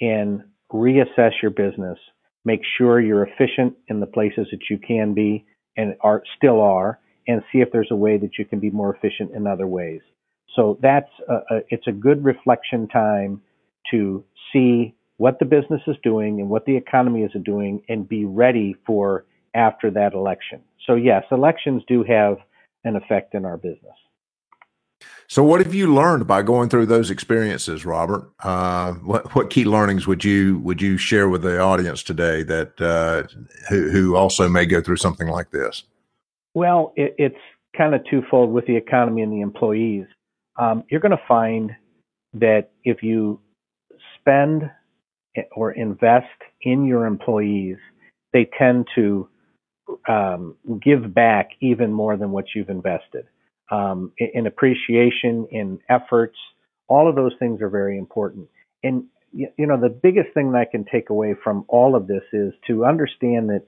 and 0.00 0.42
reassess 0.72 1.30
your 1.40 1.50
business, 1.50 1.98
make 2.44 2.60
sure 2.76 3.00
you're 3.00 3.26
efficient 3.26 3.74
in 3.88 4.00
the 4.00 4.06
places 4.06 4.48
that 4.50 4.60
you 4.68 4.78
can 4.78 5.14
be 5.14 5.46
and 5.76 5.94
are 6.02 6.22
still 6.36 6.60
are, 6.60 6.98
and 7.26 7.42
see 7.52 7.60
if 7.60 7.70
there's 7.72 7.90
a 7.90 7.96
way 7.96 8.18
that 8.18 8.38
you 8.38 8.44
can 8.44 8.60
be 8.60 8.70
more 8.70 8.94
efficient 8.94 9.32
in 9.32 9.46
other 9.46 9.66
ways. 9.66 10.00
So 10.54 10.78
that's 10.82 11.10
a, 11.28 11.34
a, 11.34 11.60
it's 11.70 11.86
a 11.86 11.92
good 11.92 12.24
reflection 12.24 12.88
time 12.88 13.40
to 13.90 14.24
see 14.52 14.94
what 15.16 15.38
the 15.38 15.44
business 15.44 15.80
is 15.86 15.96
doing 16.02 16.40
and 16.40 16.48
what 16.48 16.64
the 16.66 16.76
economy 16.76 17.22
is 17.22 17.32
doing 17.44 17.82
and 17.88 18.08
be 18.08 18.24
ready 18.24 18.76
for 18.86 19.24
after 19.54 19.90
that 19.90 20.14
election. 20.14 20.60
So, 20.86 20.94
yes, 20.94 21.24
elections 21.30 21.82
do 21.86 22.02
have 22.04 22.38
an 22.84 22.96
effect 22.96 23.34
in 23.34 23.44
our 23.44 23.56
business. 23.56 23.94
So, 25.28 25.42
what 25.42 25.64
have 25.64 25.74
you 25.74 25.94
learned 25.94 26.26
by 26.26 26.42
going 26.42 26.68
through 26.68 26.86
those 26.86 27.10
experiences, 27.10 27.84
Robert? 27.84 28.30
Uh, 28.40 28.92
what 28.94 29.34
what 29.34 29.50
key 29.50 29.64
learnings 29.64 30.06
would 30.06 30.24
you 30.24 30.58
would 30.58 30.82
you 30.82 30.96
share 30.96 31.28
with 31.28 31.42
the 31.42 31.60
audience 31.60 32.02
today 32.02 32.42
that 32.42 32.80
uh, 32.80 33.22
who 33.68 33.90
who 33.90 34.16
also 34.16 34.48
may 34.48 34.66
go 34.66 34.80
through 34.80 34.96
something 34.96 35.28
like 35.28 35.50
this? 35.50 35.84
Well, 36.54 36.92
it, 36.96 37.14
it's 37.18 37.34
kind 37.76 37.94
of 37.94 38.02
twofold 38.10 38.52
with 38.52 38.66
the 38.66 38.76
economy 38.76 39.22
and 39.22 39.32
the 39.32 39.40
employees. 39.40 40.06
Um, 40.58 40.84
you're 40.90 41.00
going 41.00 41.16
to 41.16 41.22
find 41.26 41.72
that 42.34 42.70
if 42.84 43.02
you 43.02 43.40
spend 44.18 44.70
or 45.56 45.72
invest 45.72 46.26
in 46.62 46.84
your 46.84 47.06
employees, 47.06 47.76
they 48.32 48.48
tend 48.58 48.86
to 48.94 49.28
um, 50.08 50.56
give 50.82 51.14
back 51.14 51.50
even 51.60 51.92
more 51.92 52.16
than 52.16 52.30
what 52.30 52.46
you've 52.54 52.70
invested. 52.70 53.26
Um, 53.70 54.12
in, 54.18 54.28
in, 54.34 54.46
appreciation, 54.46 55.46
in 55.50 55.78
efforts, 55.88 56.36
all 56.88 57.08
of 57.08 57.14
those 57.14 57.32
things 57.38 57.62
are 57.62 57.70
very 57.70 57.96
important. 57.98 58.48
And 58.82 59.04
you 59.32 59.48
know, 59.58 59.80
the 59.80 59.88
biggest 59.88 60.28
thing 60.34 60.52
that 60.52 60.58
I 60.58 60.64
can 60.66 60.84
take 60.84 61.08
away 61.08 61.34
from 61.42 61.64
all 61.68 61.96
of 61.96 62.06
this 62.06 62.22
is 62.34 62.52
to 62.66 62.84
understand 62.84 63.48
that 63.48 63.64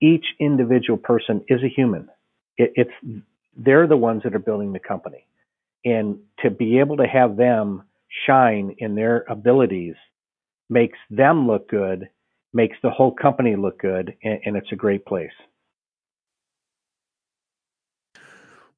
each 0.00 0.24
individual 0.40 0.98
person 0.98 1.44
is 1.48 1.62
a 1.62 1.68
human. 1.68 2.08
It, 2.56 2.72
it's 2.74 3.24
they're 3.56 3.86
the 3.86 3.96
ones 3.96 4.22
that 4.24 4.34
are 4.34 4.40
building 4.40 4.72
the 4.72 4.78
company, 4.78 5.26
and 5.84 6.18
to 6.40 6.50
be 6.50 6.78
able 6.78 6.96
to 6.98 7.06
have 7.06 7.36
them 7.36 7.82
shine 8.26 8.74
in 8.78 8.94
their 8.94 9.24
abilities 9.28 9.94
makes 10.70 10.98
them 11.10 11.46
look 11.46 11.68
good, 11.68 12.08
makes 12.52 12.76
the 12.82 12.90
whole 12.90 13.12
company 13.12 13.56
look 13.56 13.80
good, 13.80 14.14
and, 14.22 14.40
and 14.44 14.56
it's 14.56 14.72
a 14.72 14.76
great 14.76 15.04
place. 15.06 15.30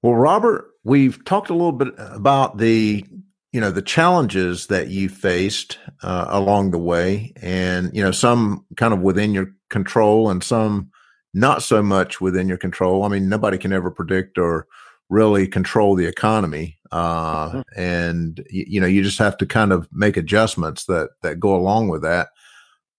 Well, 0.03 0.15
Robert, 0.15 0.71
we've 0.83 1.23
talked 1.25 1.51
a 1.51 1.55
little 1.55 1.73
bit 1.73 1.89
about 1.99 2.59
the 2.59 3.05
you 3.53 3.61
know 3.61 3.71
the 3.71 3.83
challenges 3.83 4.69
that 4.69 4.89
you 4.89 5.09
faced 5.09 5.79
uh, 6.03 6.27
along 6.29 6.71
the 6.71 6.79
way, 6.79 7.33
and 7.37 7.91
you 7.95 8.03
know 8.03 8.13
some 8.13 8.65
kind 8.77 8.95
of 8.95 9.01
within 9.01 9.35
your 9.35 9.53
control, 9.69 10.31
and 10.31 10.43
some 10.43 10.91
not 11.33 11.63
so 11.63 11.83
much 11.83 12.21
within 12.21 12.49
your 12.49 12.59
control. 12.59 13.05
I 13.05 13.09
mean, 13.09 13.29
nobody 13.29 13.59
can 13.59 13.73
ever 13.73 13.91
predict 13.91 14.39
or 14.39 14.67
really 15.09 15.47
control 15.47 15.95
the 15.95 16.07
economy, 16.07 16.79
uh, 16.93 17.51
mm-hmm. 17.51 17.61
and 17.77 18.45
you, 18.51 18.65
you 18.69 18.81
know 18.81 18.87
you 18.87 19.03
just 19.03 19.19
have 19.19 19.37
to 19.39 19.47
kind 19.47 19.73
of 19.73 19.89
make 19.93 20.17
adjustments 20.17 20.87
that 20.87 21.11
that 21.23 21.41
go 21.41 21.55
along 21.55 21.89
with 21.89 22.03
that. 22.03 22.29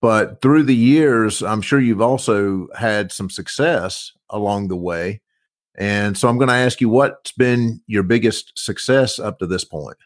But 0.01 0.41
through 0.41 0.63
the 0.63 0.75
years, 0.75 1.43
I'm 1.43 1.61
sure 1.61 1.79
you've 1.79 2.01
also 2.01 2.67
had 2.75 3.11
some 3.11 3.29
success 3.29 4.11
along 4.29 4.67
the 4.69 4.75
way 4.75 5.21
and 5.75 6.17
so 6.17 6.27
I'm 6.27 6.37
going 6.37 6.49
to 6.49 6.53
ask 6.53 6.81
you 6.81 6.89
what's 6.89 7.31
been 7.31 7.81
your 7.87 8.03
biggest 8.03 8.57
success 8.57 9.19
up 9.19 9.39
to 9.39 9.47
this 9.47 9.63
point? 9.63 9.97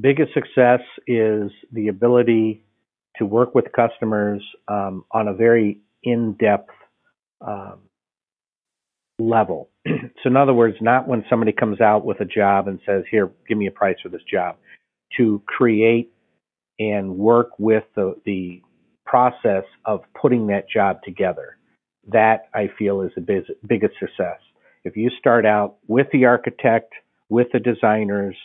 Biggest 0.00 0.32
success 0.32 0.80
is 1.06 1.50
the 1.70 1.88
ability 1.88 2.64
to 3.16 3.26
work 3.26 3.54
with 3.54 3.70
customers 3.72 4.42
um, 4.66 5.04
on 5.12 5.28
a 5.28 5.34
very 5.34 5.80
in 6.04 6.34
depth 6.34 6.70
um, 7.40 7.80
level. 9.18 9.70
so, 9.86 9.92
in 10.26 10.36
other 10.36 10.54
words, 10.54 10.76
not 10.80 11.08
when 11.08 11.24
somebody 11.28 11.52
comes 11.52 11.80
out 11.80 12.04
with 12.04 12.20
a 12.20 12.24
job 12.24 12.68
and 12.68 12.80
says, 12.86 13.04
Here, 13.10 13.30
give 13.48 13.58
me 13.58 13.66
a 13.66 13.72
price 13.72 13.96
for 14.02 14.08
this 14.08 14.22
job, 14.30 14.56
to 15.16 15.42
create 15.46 16.12
and 16.78 17.16
work 17.16 17.50
with 17.58 17.84
the, 17.96 18.14
the 18.24 18.62
process 19.06 19.64
of 19.84 20.00
putting 20.20 20.48
that 20.48 20.68
job 20.68 21.02
together 21.04 21.56
that 22.12 22.48
I 22.54 22.68
feel 22.78 23.00
is 23.02 23.12
the 23.14 23.20
biz- 23.20 23.56
biggest 23.66 23.94
success. 23.98 24.38
If 24.84 24.96
you 24.96 25.10
start 25.18 25.46
out 25.46 25.76
with 25.86 26.08
the 26.12 26.26
architect, 26.26 26.92
with 27.28 27.48
the 27.52 27.60
designers, 27.60 28.36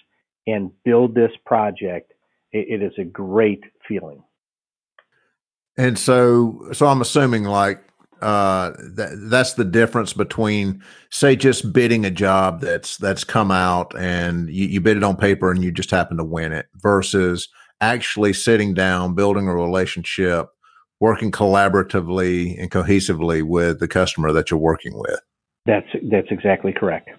and 0.48 0.72
build 0.84 1.14
this 1.14 1.32
project, 1.46 2.14
it, 2.52 2.82
it 2.82 2.84
is 2.84 2.94
a 2.98 3.04
great 3.04 3.64
feeling. 3.88 4.24
And 5.78 5.98
so, 5.98 6.70
so 6.74 6.88
I'm 6.88 7.02
assuming 7.02 7.44
like 7.44 7.82
uh, 8.22 8.72
that 8.96 9.28
that's 9.30 9.54
the 9.54 9.64
difference 9.64 10.12
between 10.14 10.84
say 11.10 11.36
just 11.36 11.72
bidding 11.72 12.06
a 12.06 12.12
job 12.12 12.60
that's 12.60 12.98
that's 12.98 13.24
come 13.24 13.50
out 13.50 13.98
and 13.98 14.50
you, 14.50 14.66
you 14.66 14.82
bid 14.82 14.98
it 14.98 15.04
on 15.04 15.16
paper 15.16 15.52
and 15.52 15.64
you 15.64 15.72
just 15.72 15.92
happen 15.92 16.18
to 16.18 16.24
win 16.24 16.52
it 16.52 16.68
versus 16.76 17.48
actually 17.82 18.34
sitting 18.34 18.74
down, 18.74 19.16
building 19.16 19.48
a 19.48 19.56
relationship, 19.56 20.50
working 21.00 21.32
collaboratively 21.32 22.60
and 22.62 22.72
cohesively 22.72 23.42
with 23.42 23.80
the 23.80 23.88
customer 23.88 24.34
that 24.34 24.52
you're 24.52 24.60
working 24.60 24.98
with. 24.98 25.22
That's 25.66 25.88
that's 26.10 26.28
exactly 26.30 26.74
correct. 26.74 27.10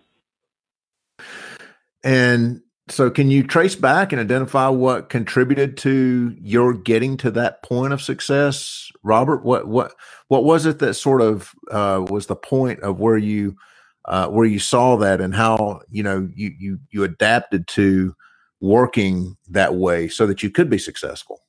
And 2.03 2.63
so 2.91 3.11
can 3.11 3.31
you 3.31 3.43
trace 3.43 3.77
back 3.77 4.13
and 4.13 4.21
identify 4.21 4.69
what 4.69 5.09
contributed 5.09 5.77
to 5.79 6.37
your 6.41 6.75
getting 6.75 7.17
to 7.19 7.31
that 7.33 7.63
point 7.63 7.93
of 7.93 8.03
success, 8.03 8.91
Robert? 9.03 9.45
What 9.45 9.69
what 9.69 9.93
what 10.29 10.45
was 10.45 10.67
it 10.67 10.79
that 10.81 10.95
sort 10.95 11.23
of 11.23 11.53
uh, 11.71 12.05
was 12.09 12.27
the 12.27 12.37
point 12.37 12.81
of 12.81 13.01
where 13.01 13.19
you 13.19 13.57
uh, 14.05 14.29
where 14.29 14.47
you 14.47 14.59
saw 14.59 14.97
that 14.97 15.21
and 15.21 15.35
how 15.35 15.81
you 15.91 16.03
know 16.03 16.29
you 16.35 16.53
you 16.59 16.79
you 16.91 17.05
adapted 17.05 17.67
to 17.69 18.15
working 18.61 19.37
that 19.49 19.75
way 19.75 20.09
so 20.09 20.27
that 20.27 20.43
you 20.43 20.51
could 20.51 20.69
be 20.69 20.79
successful? 20.79 21.41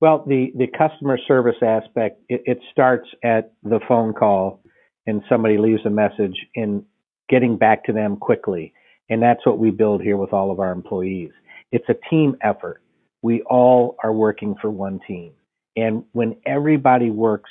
Well, 0.00 0.24
the, 0.26 0.52
the 0.56 0.66
customer 0.66 1.16
service 1.28 1.62
aspect, 1.62 2.20
it, 2.28 2.42
it 2.44 2.58
starts 2.72 3.08
at 3.22 3.52
the 3.62 3.80
phone 3.86 4.12
call 4.12 4.62
and 5.06 5.22
somebody 5.28 5.58
leaves 5.58 5.82
a 5.84 5.90
message 5.90 6.34
and 6.56 6.84
getting 7.28 7.56
back 7.56 7.84
to 7.84 7.92
them 7.92 8.16
quickly. 8.16 8.72
And 9.08 9.22
that's 9.22 9.44
what 9.44 9.58
we 9.58 9.70
build 9.70 10.02
here 10.02 10.16
with 10.16 10.32
all 10.32 10.50
of 10.50 10.60
our 10.60 10.72
employees. 10.72 11.30
It's 11.70 11.88
a 11.88 11.96
team 12.10 12.36
effort. 12.42 12.82
We 13.22 13.42
all 13.42 13.96
are 14.02 14.12
working 14.12 14.54
for 14.60 14.70
one 14.70 15.00
team. 15.06 15.32
And 15.76 16.04
when 16.12 16.36
everybody 16.46 17.10
works 17.10 17.50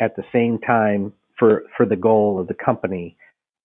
at 0.00 0.14
the 0.16 0.24
same 0.32 0.58
time 0.58 1.12
for, 1.38 1.62
for 1.76 1.86
the 1.86 1.96
goal 1.96 2.40
of 2.40 2.48
the 2.48 2.54
company, 2.54 3.16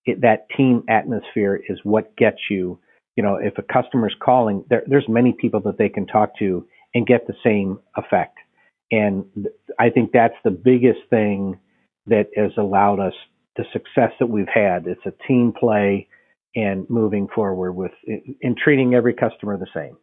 it, 0.06 0.22
that 0.22 0.48
team 0.56 0.84
atmosphere 0.90 1.62
is 1.68 1.80
what 1.84 2.16
gets 2.18 2.38
you. 2.50 2.80
You 3.16 3.24
know, 3.24 3.36
if 3.36 3.58
a 3.58 3.64
customer's 3.64 4.16
calling, 4.24 4.64
there, 4.70 4.84
there's 4.88 5.08
many 5.08 5.34
people 5.40 5.60
that 5.62 5.78
they 5.78 5.90
can 5.90 6.08
talk 6.08 6.38
to 6.40 6.66
and 6.94 7.06
get 7.06 7.28
the 7.28 7.34
same 7.44 7.80
effect. 7.98 8.38
And 8.92 9.26
I 9.80 9.90
think 9.90 10.12
that's 10.12 10.36
the 10.44 10.52
biggest 10.52 11.00
thing 11.10 11.60
that 12.08 12.28
has 12.36 12.52
allowed 12.58 13.00
us 13.00 13.14
the 13.56 13.64
success 13.74 14.12
that 14.20 14.28
we've 14.28 14.48
had. 14.54 14.88
It's 14.88 15.06
a 15.06 15.28
team 15.28 15.54
play 15.58 16.08
and 16.56 16.90
moving 16.90 17.28
forward 17.34 17.74
with 17.74 17.92
and 18.42 18.58
treating 18.58 18.94
every 18.94 19.14
customer 19.14 19.58
the 19.58 19.68
same. 19.74 19.96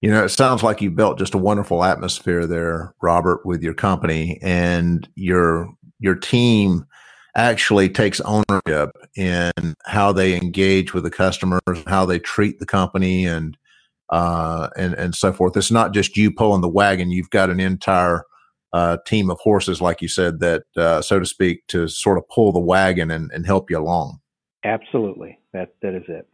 You 0.00 0.10
know, 0.10 0.24
it 0.24 0.30
sounds 0.30 0.62
like 0.62 0.82
you 0.82 0.90
built 0.90 1.18
just 1.18 1.34
a 1.34 1.38
wonderful 1.38 1.82
atmosphere 1.82 2.46
there, 2.46 2.94
Robert, 3.00 3.46
with 3.46 3.62
your 3.62 3.74
company 3.74 4.38
and 4.42 5.08
your 5.14 5.68
your 5.98 6.14
team 6.14 6.84
actually 7.36 7.88
takes 7.88 8.20
ownership 8.20 8.90
in 9.16 9.52
how 9.86 10.12
they 10.12 10.36
engage 10.36 10.94
with 10.94 11.04
the 11.04 11.10
customers, 11.10 11.60
how 11.86 12.04
they 12.04 12.18
treat 12.18 12.58
the 12.58 12.66
company 12.66 13.24
and 13.24 13.56
uh, 14.10 14.68
and 14.76 14.94
and 14.94 15.14
so 15.14 15.32
forth. 15.32 15.56
It's 15.56 15.70
not 15.70 15.94
just 15.94 16.16
you 16.16 16.30
pulling 16.30 16.60
the 16.60 16.68
wagon; 16.68 17.10
you've 17.10 17.30
got 17.30 17.50
an 17.50 17.58
entire 17.58 18.24
uh, 18.74 18.98
team 19.06 19.30
of 19.30 19.38
horses, 19.38 19.80
like 19.80 20.02
you 20.02 20.08
said, 20.08 20.40
that 20.40 20.64
uh, 20.76 21.00
so 21.00 21.18
to 21.18 21.24
speak, 21.26 21.66
to 21.68 21.88
sort 21.88 22.18
of 22.18 22.28
pull 22.28 22.52
the 22.52 22.60
wagon 22.60 23.10
and, 23.10 23.30
and 23.32 23.46
help 23.46 23.70
you 23.70 23.78
along. 23.78 24.18
Absolutely, 24.64 25.38
that 25.52 25.74
that 25.82 25.94
is 25.94 26.04
it. 26.08 26.26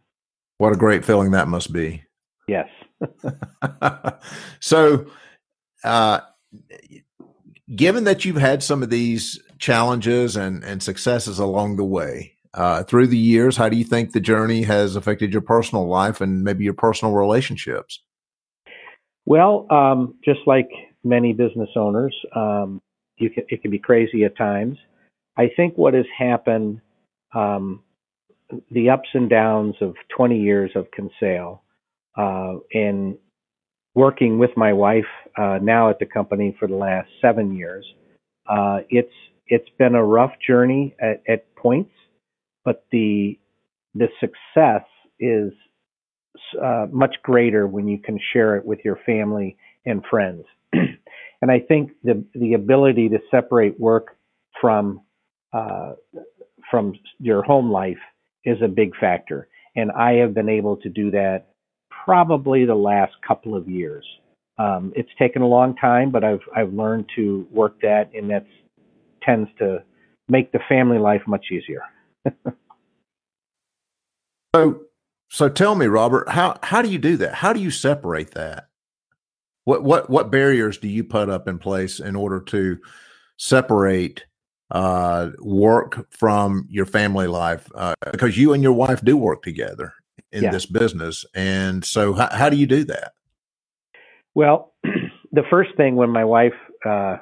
What 0.57 0.73
a 0.73 0.77
great 0.77 1.03
feeling 1.03 1.31
that 1.31 1.47
must 1.47 1.73
be. 1.73 2.03
Yes. 2.47 2.67
so, 4.59 5.07
uh, 5.83 6.19
given 7.75 8.03
that 8.05 8.25
you've 8.25 8.37
had 8.37 8.63
some 8.63 8.83
of 8.83 8.89
these 8.89 9.39
challenges 9.59 10.35
and 10.35 10.63
and 10.63 10.81
successes 10.81 11.39
along 11.39 11.75
the 11.75 11.83
way, 11.83 12.33
uh, 12.53 12.83
through 12.83 13.07
the 13.07 13.17
years, 13.17 13.55
how 13.55 13.69
do 13.69 13.77
you 13.77 13.83
think 13.83 14.11
the 14.11 14.19
journey 14.19 14.63
has 14.63 14.95
affected 14.95 15.31
your 15.31 15.41
personal 15.41 15.87
life 15.87 16.21
and 16.21 16.43
maybe 16.43 16.63
your 16.63 16.73
personal 16.73 17.13
relationships? 17.13 18.01
Well, 19.25 19.67
um, 19.69 20.15
just 20.25 20.41
like 20.45 20.69
many 21.03 21.33
business 21.33 21.69
owners, 21.75 22.15
um, 22.35 22.81
you 23.17 23.29
can, 23.29 23.43
it 23.49 23.61
can 23.61 23.71
be 23.71 23.79
crazy 23.79 24.25
at 24.25 24.35
times. 24.35 24.77
I 25.37 25.49
think 25.55 25.77
what 25.77 25.93
has 25.93 26.05
happened, 26.17 26.81
um, 27.33 27.83
the 28.71 28.89
ups 28.89 29.09
and 29.13 29.29
downs 29.29 29.75
of 29.81 29.95
20 30.15 30.39
years 30.39 30.71
of 30.75 30.87
Kinsale, 30.91 31.63
uh, 32.17 32.55
working 33.95 34.39
with 34.39 34.51
my 34.57 34.73
wife 34.73 35.05
uh, 35.37 35.59
now 35.61 35.89
at 35.89 35.99
the 35.99 36.05
company 36.05 36.55
for 36.59 36.67
the 36.67 36.75
last 36.75 37.09
seven 37.21 37.55
years, 37.55 37.85
uh, 38.49 38.79
it's 38.89 39.13
it's 39.47 39.69
been 39.77 39.95
a 39.95 40.03
rough 40.03 40.31
journey 40.47 40.95
at, 41.01 41.21
at 41.27 41.55
points 41.55 41.91
but 42.63 42.85
the 42.91 43.37
the 43.95 44.07
success 44.19 44.83
is 45.19 45.51
uh, 46.63 46.87
much 46.91 47.15
greater 47.23 47.67
when 47.67 47.87
you 47.87 47.99
can 47.99 48.19
share 48.33 48.55
it 48.55 48.65
with 48.65 48.79
your 48.85 48.97
family 49.05 49.57
and 49.85 50.03
friends. 50.09 50.45
And 51.43 51.49
I 51.51 51.59
think 51.59 51.93
the 52.03 52.23
the 52.35 52.53
ability 52.53 53.09
to 53.09 53.19
separate 53.31 53.79
work 53.79 54.15
from 54.61 55.01
uh, 55.53 55.93
from 56.69 56.93
your 57.19 57.41
home 57.41 57.71
life 57.71 57.97
is 58.45 58.57
a 58.61 58.67
big 58.67 58.95
factor. 58.99 59.47
And 59.75 59.91
I 59.91 60.13
have 60.13 60.33
been 60.33 60.49
able 60.49 60.77
to 60.77 60.89
do 60.89 61.11
that 61.11 61.47
probably 62.05 62.65
the 62.65 62.75
last 62.75 63.13
couple 63.25 63.55
of 63.55 63.69
years. 63.69 64.05
Um, 64.57 64.91
it's 64.95 65.09
taken 65.17 65.41
a 65.41 65.47
long 65.47 65.75
time, 65.75 66.11
but 66.11 66.23
I've 66.23 66.41
I've 66.55 66.73
learned 66.73 67.05
to 67.15 67.47
work 67.51 67.79
that, 67.81 68.11
and 68.13 68.29
that 68.29 68.45
tends 69.23 69.49
to 69.59 69.83
make 70.27 70.51
the 70.51 70.59
family 70.69 70.97
life 70.97 71.21
much 71.25 71.45
easier. 71.51 71.81
so, 74.55 74.81
so 75.29 75.49
tell 75.49 75.75
me, 75.75 75.87
Robert, 75.87 76.29
how 76.29 76.59
how 76.63 76.81
do 76.81 76.89
you 76.89 76.99
do 76.99 77.17
that? 77.17 77.35
How 77.35 77.53
do 77.53 77.59
you 77.59 77.71
separate 77.71 78.31
that? 78.31 78.67
What 79.63 79.83
what 79.83 80.09
what 80.09 80.31
barriers 80.31 80.77
do 80.77 80.87
you 80.87 81.03
put 81.03 81.29
up 81.29 81.47
in 81.47 81.57
place 81.57 81.99
in 81.99 82.15
order 82.15 82.39
to 82.41 82.79
separate 83.37 84.25
uh, 84.71 85.29
work 85.39 86.07
from 86.11 86.67
your 86.69 86.85
family 86.85 87.27
life? 87.27 87.69
Uh, 87.75 87.93
because 88.11 88.37
you 88.37 88.53
and 88.53 88.63
your 88.63 88.73
wife 88.73 89.01
do 89.03 89.17
work 89.17 89.43
together 89.43 89.93
in 90.31 90.43
yeah. 90.43 90.51
this 90.51 90.65
business, 90.65 91.25
and 91.33 91.83
so 91.85 92.13
how, 92.13 92.29
how 92.31 92.49
do 92.49 92.57
you 92.57 92.65
do 92.65 92.83
that? 92.85 93.13
Well, 94.33 94.73
the 95.31 95.43
first 95.49 95.71
thing 95.77 95.95
when 95.95 96.09
my 96.09 96.25
wife 96.25 96.53
uh, 96.85 97.17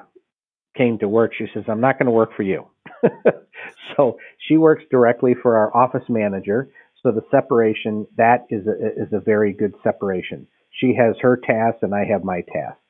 came 0.76 0.98
to 0.98 1.08
work, 1.08 1.32
she 1.36 1.46
says, 1.52 1.64
"I'm 1.68 1.80
not 1.80 1.98
going 1.98 2.06
to 2.06 2.12
work 2.12 2.30
for 2.36 2.42
you." 2.42 2.66
so 3.96 4.18
she 4.38 4.56
works 4.56 4.84
directly 4.90 5.34
for 5.40 5.56
our 5.56 5.76
office 5.76 6.08
manager. 6.08 6.70
So 7.02 7.12
the 7.12 7.22
separation 7.30 8.06
that 8.16 8.46
is 8.50 8.66
a, 8.66 9.02
is 9.02 9.12
a 9.12 9.20
very 9.20 9.52
good 9.52 9.74
separation. 9.82 10.46
She 10.70 10.94
has 10.94 11.16
her 11.22 11.36
tasks 11.36 11.80
and 11.82 11.94
I 11.94 12.04
have 12.04 12.24
my 12.24 12.42
tasks. 12.52 12.80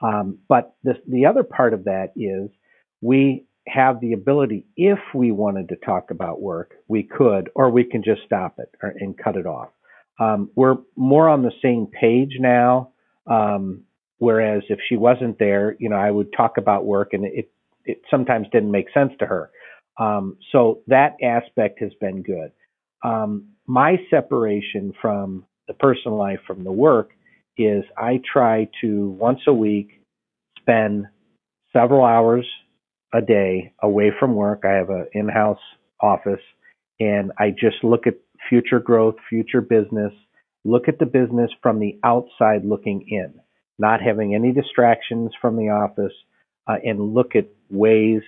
Um, 0.00 0.38
but 0.48 0.74
the 0.82 0.94
the 1.08 1.26
other 1.26 1.42
part 1.42 1.72
of 1.72 1.84
that 1.84 2.12
is 2.16 2.50
we 3.00 3.46
have 3.66 4.00
the 4.00 4.12
ability, 4.12 4.66
if 4.76 4.98
we 5.14 5.32
wanted 5.32 5.68
to 5.70 5.76
talk 5.76 6.10
about 6.10 6.40
work, 6.40 6.74
we 6.88 7.02
could, 7.02 7.50
or 7.54 7.70
we 7.70 7.84
can 7.84 8.02
just 8.02 8.22
stop 8.26 8.58
it 8.58 8.70
or, 8.82 8.94
and 8.98 9.16
cut 9.16 9.36
it 9.36 9.46
off. 9.46 9.70
Um, 10.20 10.50
we're 10.54 10.76
more 10.96 11.28
on 11.28 11.42
the 11.42 11.52
same 11.62 11.86
page 11.86 12.36
now. 12.38 12.90
Um, 13.26 13.82
whereas 14.18 14.62
if 14.68 14.78
she 14.88 14.96
wasn't 14.96 15.38
there, 15.38 15.76
you 15.78 15.88
know, 15.88 15.96
I 15.96 16.10
would 16.10 16.32
talk 16.36 16.58
about 16.58 16.84
work 16.84 17.14
and 17.14 17.24
it, 17.24 17.50
it 17.84 18.02
sometimes 18.10 18.46
didn't 18.52 18.70
make 18.70 18.86
sense 18.92 19.12
to 19.18 19.26
her. 19.26 19.50
Um, 19.98 20.36
so 20.52 20.80
that 20.88 21.16
aspect 21.22 21.80
has 21.80 21.92
been 22.00 22.22
good. 22.22 22.52
Um, 23.02 23.48
my 23.66 23.96
separation 24.10 24.92
from 25.00 25.46
the 25.68 25.74
personal 25.74 26.18
life 26.18 26.40
from 26.46 26.64
the 26.64 26.72
work 26.72 27.10
is 27.56 27.84
I 27.96 28.20
try 28.30 28.68
to 28.82 29.10
once 29.10 29.40
a 29.46 29.52
week 29.52 30.02
spend 30.60 31.06
several 31.72 32.04
hours 32.04 32.46
a 33.14 33.22
day 33.22 33.72
away 33.82 34.10
from 34.18 34.34
work. 34.34 34.62
I 34.64 34.72
have 34.72 34.90
an 34.90 35.06
in-house 35.12 35.60
office 36.00 36.40
and 37.00 37.32
I 37.38 37.50
just 37.50 37.82
look 37.82 38.06
at 38.06 38.14
future 38.48 38.80
growth, 38.80 39.14
future 39.28 39.60
business, 39.60 40.12
look 40.64 40.88
at 40.88 40.98
the 40.98 41.06
business 41.06 41.50
from 41.62 41.78
the 41.78 41.98
outside 42.04 42.64
looking 42.64 43.06
in, 43.08 43.34
not 43.78 44.00
having 44.02 44.34
any 44.34 44.52
distractions 44.52 45.32
from 45.40 45.56
the 45.56 45.70
office, 45.70 46.12
uh, 46.66 46.76
and 46.84 47.14
look 47.14 47.36
at 47.36 47.46
ways 47.70 48.22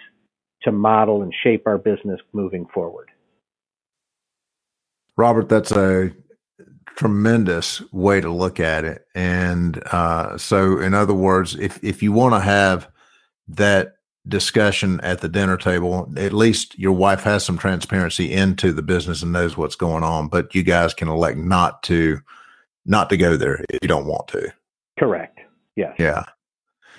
to 0.62 0.73
model 0.73 1.23
and 1.23 1.35
shape 1.43 1.66
our 1.66 1.78
business 1.78 2.21
moving 2.33 2.66
forward. 2.73 3.11
Robert, 5.16 5.49
that's 5.49 5.73
a 5.73 6.12
tremendous 6.97 7.83
way 7.93 8.21
to 8.21 8.31
look 8.31 8.61
at 8.61 8.85
it. 8.85 9.07
And 9.14 9.83
uh, 9.93 10.37
so, 10.38 10.78
in 10.78 10.95
other 10.95 11.14
words, 11.14 11.55
if 11.55 11.83
if 11.83 12.02
you 12.02 12.12
want 12.12 12.35
to 12.35 12.40
have 12.40 12.90
that 13.49 13.96
discussion 14.28 15.00
at 15.02 15.21
the 15.21 15.28
dinner 15.28 15.56
table, 15.56 16.12
at 16.16 16.33
least 16.33 16.78
your 16.78 16.92
wife 16.92 17.23
has 17.23 17.45
some 17.45 17.59
transparency 17.59 18.33
into 18.33 18.72
the 18.72 18.83
business 18.83 19.22
and 19.22 19.33
knows 19.33 19.57
what's 19.57 19.77
going 19.77 20.03
on. 20.03 20.29
But 20.29 20.55
you 20.55 20.62
guys 20.62 20.94
can 20.94 21.09
elect 21.09 21.38
not 21.38 21.83
to 21.85 22.20
not 22.85 23.11
to 23.11 23.16
go 23.16 23.37
there 23.37 23.64
if 23.68 23.79
you 23.83 23.88
don't 23.88 24.07
want 24.07 24.29
to. 24.29 24.53
Correct. 24.98 25.40
Yes. 25.74 25.94
Yeah. 25.98 26.24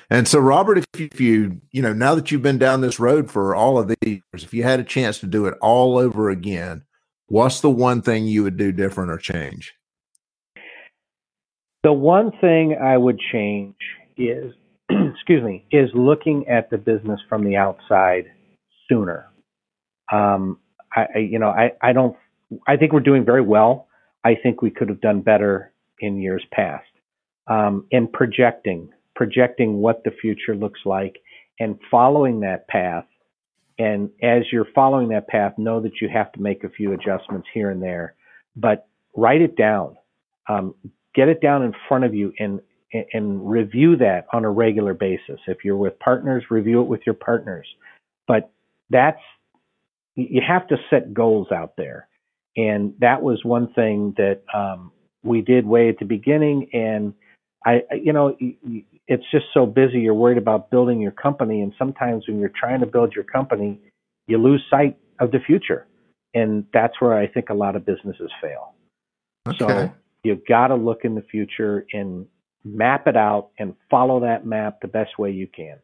And 0.09 0.27
so, 0.27 0.39
Robert, 0.39 0.77
if 0.77 0.85
you, 0.97 1.09
if 1.11 1.19
you, 1.19 1.61
you 1.71 1.81
know, 1.81 1.93
now 1.93 2.15
that 2.15 2.31
you've 2.31 2.41
been 2.41 2.57
down 2.57 2.81
this 2.81 2.99
road 2.99 3.29
for 3.29 3.55
all 3.55 3.77
of 3.77 3.87
these 3.87 3.97
years, 4.33 4.43
if 4.43 4.53
you 4.53 4.63
had 4.63 4.79
a 4.79 4.83
chance 4.83 5.19
to 5.19 5.27
do 5.27 5.45
it 5.47 5.55
all 5.61 5.97
over 5.97 6.29
again, 6.29 6.83
what's 7.27 7.59
the 7.59 7.69
one 7.69 8.01
thing 8.01 8.25
you 8.25 8.43
would 8.43 8.57
do 8.57 8.71
different 8.71 9.11
or 9.11 9.17
change? 9.17 9.73
The 11.83 11.91
one 11.93 12.31
thing 12.39 12.77
I 12.81 12.97
would 12.97 13.19
change 13.31 13.75
is, 14.15 14.53
excuse 15.17 15.43
me, 15.43 15.65
is 15.71 15.89
looking 15.93 16.47
at 16.47 16.69
the 16.69 16.77
business 16.77 17.19
from 17.27 17.43
the 17.43 17.55
outside 17.55 18.25
sooner. 18.87 19.27
Um, 20.11 20.59
I, 20.95 21.07
I, 21.15 21.17
you 21.19 21.39
know, 21.39 21.49
I, 21.49 21.71
I 21.81 21.91
don't, 21.91 22.15
I 22.67 22.77
think 22.77 22.93
we're 22.93 23.01
doing 23.01 23.25
very 23.25 23.41
well. 23.41 23.87
I 24.23 24.35
think 24.41 24.61
we 24.61 24.71
could 24.71 24.89
have 24.89 25.01
done 25.01 25.21
better 25.21 25.73
in 25.99 26.21
years 26.21 26.43
past. 26.51 26.85
Um, 27.47 27.87
and 27.91 28.11
projecting 28.11 28.89
projecting 29.17 29.77
what 29.77 30.03
the 30.03 30.11
future 30.21 30.55
looks 30.55 30.79
like 30.85 31.17
and 31.59 31.79
following 31.89 32.39
that 32.41 32.67
path. 32.67 33.05
And 33.79 34.11
as 34.21 34.43
you're 34.51 34.67
following 34.75 35.09
that 35.09 35.27
path, 35.27 35.53
know 35.57 35.81
that 35.81 35.99
you 35.99 36.07
have 36.07 36.31
to 36.33 36.41
make 36.41 36.63
a 36.63 36.69
few 36.69 36.93
adjustments 36.93 37.47
here 37.53 37.71
and 37.71 37.81
there, 37.81 38.13
but 38.55 38.87
write 39.15 39.41
it 39.41 39.57
down. 39.57 39.97
Um, 40.47 40.75
get 41.15 41.29
it 41.29 41.41
down 41.41 41.63
in 41.63 41.73
front 41.87 42.05
of 42.05 42.13
you 42.13 42.31
and 42.39 42.61
and 42.91 43.49
review 43.49 43.97
that 43.97 44.27
on 44.33 44.45
a 44.45 44.49
regular 44.49 44.93
basis. 44.93 45.39
If 45.47 45.63
you're 45.63 45.77
with 45.77 45.99
partners, 45.99 46.43
review 46.49 46.81
it 46.81 46.87
with 46.87 47.01
your 47.05 47.15
partners. 47.15 47.67
But 48.27 48.51
that's 48.89 49.19
you 50.15 50.41
have 50.47 50.67
to 50.69 50.77
set 50.89 51.13
goals 51.13 51.51
out 51.51 51.75
there, 51.77 52.07
and 52.55 52.93
that 52.99 53.21
was 53.21 53.43
one 53.43 53.71
thing 53.73 54.15
that 54.17 54.41
um, 54.53 54.91
we 55.23 55.41
did 55.41 55.65
way 55.65 55.89
at 55.89 55.99
the 55.99 56.05
beginning. 56.05 56.69
And 56.73 57.13
I, 57.65 57.83
you 58.01 58.13
know, 58.13 58.35
it's 58.39 59.23
just 59.31 59.45
so 59.53 59.65
busy. 59.65 59.99
You're 59.99 60.13
worried 60.13 60.37
about 60.37 60.71
building 60.71 60.99
your 60.99 61.11
company, 61.11 61.61
and 61.61 61.73
sometimes 61.77 62.27
when 62.27 62.39
you're 62.39 62.51
trying 62.55 62.79
to 62.79 62.85
build 62.85 63.13
your 63.13 63.25
company, 63.25 63.79
you 64.27 64.37
lose 64.37 64.63
sight 64.69 64.97
of 65.19 65.31
the 65.31 65.39
future, 65.39 65.85
and 66.33 66.65
that's 66.73 66.99
where 66.99 67.17
I 67.17 67.27
think 67.27 67.49
a 67.49 67.53
lot 67.53 67.75
of 67.75 67.85
businesses 67.85 68.31
fail. 68.41 68.73
Okay. 69.47 69.57
So 69.59 69.93
you've 70.23 70.45
got 70.47 70.67
to 70.67 70.75
look 70.75 71.01
in 71.03 71.15
the 71.15 71.21
future 71.21 71.85
and 71.93 72.25
map 72.75 73.07
it 73.07 73.17
out 73.17 73.49
and 73.59 73.75
follow 73.89 74.19
that 74.21 74.45
map 74.45 74.81
the 74.81 74.87
best 74.87 75.17
way 75.17 75.31
you 75.31 75.47
can. 75.47 75.77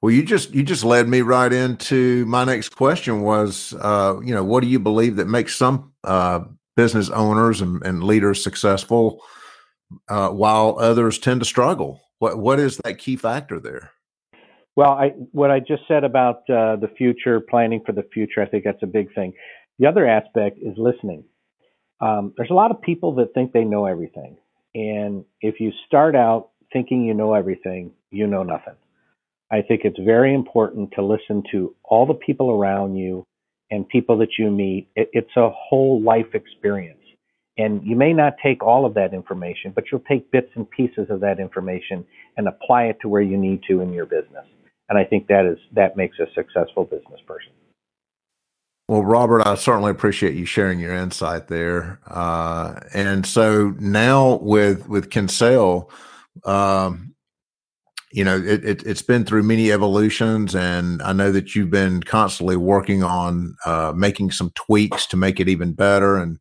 Well, 0.00 0.12
you 0.12 0.22
just 0.22 0.54
you 0.54 0.62
just 0.62 0.84
led 0.84 1.08
me 1.08 1.22
right 1.22 1.52
into 1.52 2.26
my 2.26 2.44
next 2.44 2.70
question 2.70 3.22
was, 3.22 3.74
uh, 3.80 4.20
you 4.22 4.34
know, 4.34 4.44
what 4.44 4.62
do 4.62 4.68
you 4.68 4.78
believe 4.78 5.16
that 5.16 5.26
makes 5.26 5.56
some 5.56 5.92
uh, 6.04 6.40
business 6.76 7.08
owners 7.10 7.60
and, 7.60 7.82
and 7.84 8.04
leaders 8.04 8.42
successful? 8.42 9.22
uh, 10.08 10.28
while 10.30 10.76
others 10.78 11.18
tend 11.18 11.40
to 11.40 11.46
struggle. 11.46 12.00
What 12.18 12.38
what 12.38 12.58
is 12.58 12.78
that 12.78 12.98
key 12.98 13.16
factor 13.16 13.60
there? 13.60 13.90
Well, 14.74 14.90
I 14.90 15.08
what 15.32 15.50
I 15.50 15.60
just 15.60 15.82
said 15.88 16.04
about 16.04 16.48
uh, 16.50 16.76
the 16.76 16.90
future, 16.96 17.40
planning 17.40 17.82
for 17.84 17.92
the 17.92 18.04
future, 18.12 18.42
I 18.42 18.46
think 18.46 18.64
that's 18.64 18.82
a 18.82 18.86
big 18.86 19.14
thing. 19.14 19.32
The 19.78 19.86
other 19.86 20.06
aspect 20.06 20.58
is 20.60 20.74
listening. 20.76 21.24
Um, 22.00 22.34
there's 22.36 22.50
a 22.50 22.54
lot 22.54 22.70
of 22.70 22.80
people 22.80 23.14
that 23.16 23.32
think 23.34 23.52
they 23.52 23.64
know 23.64 23.86
everything, 23.86 24.36
and 24.76 25.24
if 25.40 25.58
you 25.58 25.72
start 25.86 26.14
out 26.14 26.50
thinking 26.70 27.02
you 27.02 27.14
know 27.14 27.32
everything, 27.32 27.92
you 28.10 28.26
know 28.26 28.42
nothing. 28.42 28.74
I 29.50 29.62
think 29.62 29.82
it's 29.84 29.98
very 30.04 30.34
important 30.34 30.90
to 30.96 31.02
listen 31.02 31.42
to 31.52 31.74
all 31.82 32.04
the 32.04 32.12
people 32.12 32.50
around 32.50 32.96
you 32.96 33.24
and 33.70 33.88
people 33.88 34.18
that 34.18 34.38
you 34.38 34.50
meet. 34.50 34.88
It, 34.94 35.08
it's 35.14 35.34
a 35.34 35.48
whole 35.48 36.02
life 36.02 36.34
experience. 36.34 36.98
And 37.56 37.86
you 37.86 37.96
may 37.96 38.12
not 38.12 38.34
take 38.42 38.62
all 38.62 38.84
of 38.84 38.92
that 38.94 39.14
information, 39.14 39.72
but 39.74 39.84
you'll 39.90 40.02
take 40.06 40.30
bits 40.30 40.50
and 40.56 40.70
pieces 40.70 41.06
of 41.08 41.20
that 41.20 41.40
information 41.40 42.04
and 42.36 42.46
apply 42.46 42.84
it 42.84 42.98
to 43.00 43.08
where 43.08 43.22
you 43.22 43.38
need 43.38 43.62
to 43.70 43.80
in 43.80 43.94
your 43.94 44.04
business. 44.04 44.44
And 44.90 44.98
I 44.98 45.04
think 45.04 45.28
that 45.28 45.46
is 45.46 45.58
that 45.72 45.96
makes 45.96 46.18
a 46.18 46.26
successful 46.34 46.84
business 46.84 47.20
person. 47.26 47.52
Well, 48.88 49.04
Robert, 49.04 49.46
I 49.46 49.56
certainly 49.56 49.90
appreciate 49.90 50.34
you 50.34 50.44
sharing 50.44 50.78
your 50.78 50.94
insight 50.94 51.48
there. 51.48 51.98
Uh, 52.06 52.78
and 52.94 53.26
so 53.26 53.74
now 53.80 54.36
with 54.36 54.88
with 54.88 55.10
Kinsale, 55.10 55.90
um, 56.44 57.14
you 58.12 58.22
know, 58.22 58.36
it, 58.36 58.64
it, 58.64 58.82
has 58.86 59.02
been 59.02 59.24
through 59.24 59.42
many 59.42 59.72
evolutions, 59.72 60.54
and 60.54 61.02
I 61.02 61.12
know 61.12 61.32
that 61.32 61.56
you've 61.56 61.70
been 61.70 62.02
constantly 62.04 62.56
working 62.56 63.02
on 63.02 63.56
uh, 63.64 63.92
making 63.96 64.30
some 64.30 64.50
tweaks 64.54 65.04
to 65.06 65.16
make 65.16 65.40
it 65.40 65.48
even 65.48 65.72
better. 65.72 66.16
And 66.16 66.38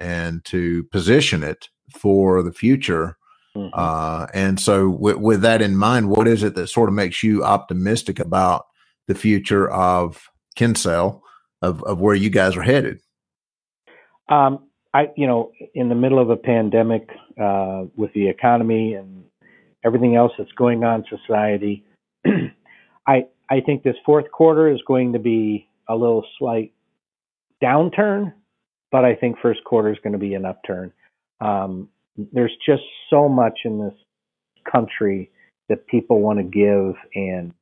and 0.00 0.44
to 0.46 0.82
position 0.84 1.44
it 1.44 1.68
for 1.92 2.42
the 2.42 2.52
future. 2.52 3.16
Mm-hmm. 3.54 3.68
Uh, 3.74 4.26
and 4.32 4.58
so, 4.58 4.88
with, 4.88 5.16
with 5.16 5.42
that 5.42 5.62
in 5.62 5.76
mind, 5.76 6.08
what 6.08 6.26
is 6.26 6.42
it 6.42 6.54
that 6.54 6.68
sort 6.68 6.88
of 6.88 6.94
makes 6.94 7.22
you 7.22 7.44
optimistic 7.44 8.18
about 8.18 8.66
the 9.06 9.14
future 9.14 9.70
of 9.70 10.28
Kinsale, 10.56 11.22
of, 11.62 11.82
of 11.84 12.00
where 12.00 12.14
you 12.14 12.30
guys 12.30 12.56
are 12.56 12.62
headed? 12.62 13.00
Um, 14.28 14.66
I, 14.92 15.10
you 15.16 15.26
know, 15.26 15.52
in 15.74 15.88
the 15.88 15.94
middle 15.94 16.18
of 16.18 16.30
a 16.30 16.36
pandemic, 16.36 17.08
uh, 17.40 17.84
with 17.96 18.12
the 18.12 18.28
economy 18.28 18.94
and 18.94 19.24
everything 19.84 20.16
else 20.16 20.32
that's 20.36 20.52
going 20.52 20.84
on 20.84 21.04
in 21.04 21.18
society. 21.18 21.84
I 23.06 23.26
I 23.48 23.60
think 23.64 23.82
this 23.82 23.96
fourth 24.04 24.30
quarter 24.30 24.68
is 24.68 24.80
going 24.86 25.12
to 25.14 25.18
be 25.18 25.68
a 25.88 25.94
little 25.94 26.24
slight 26.38 26.72
downturn, 27.62 28.32
but 28.92 29.04
I 29.04 29.14
think 29.14 29.36
first 29.40 29.64
quarter 29.64 29.90
is 29.90 29.98
going 30.02 30.12
to 30.12 30.18
be 30.18 30.34
an 30.34 30.44
upturn. 30.44 30.92
Um, 31.40 31.88
there's 32.32 32.54
just 32.64 32.82
so 33.08 33.28
much 33.28 33.60
in 33.64 33.80
this 33.80 33.94
country 34.70 35.30
that 35.68 35.86
people 35.86 36.20
want 36.20 36.38
to 36.38 36.44
give 36.44 36.94
and 37.14 37.52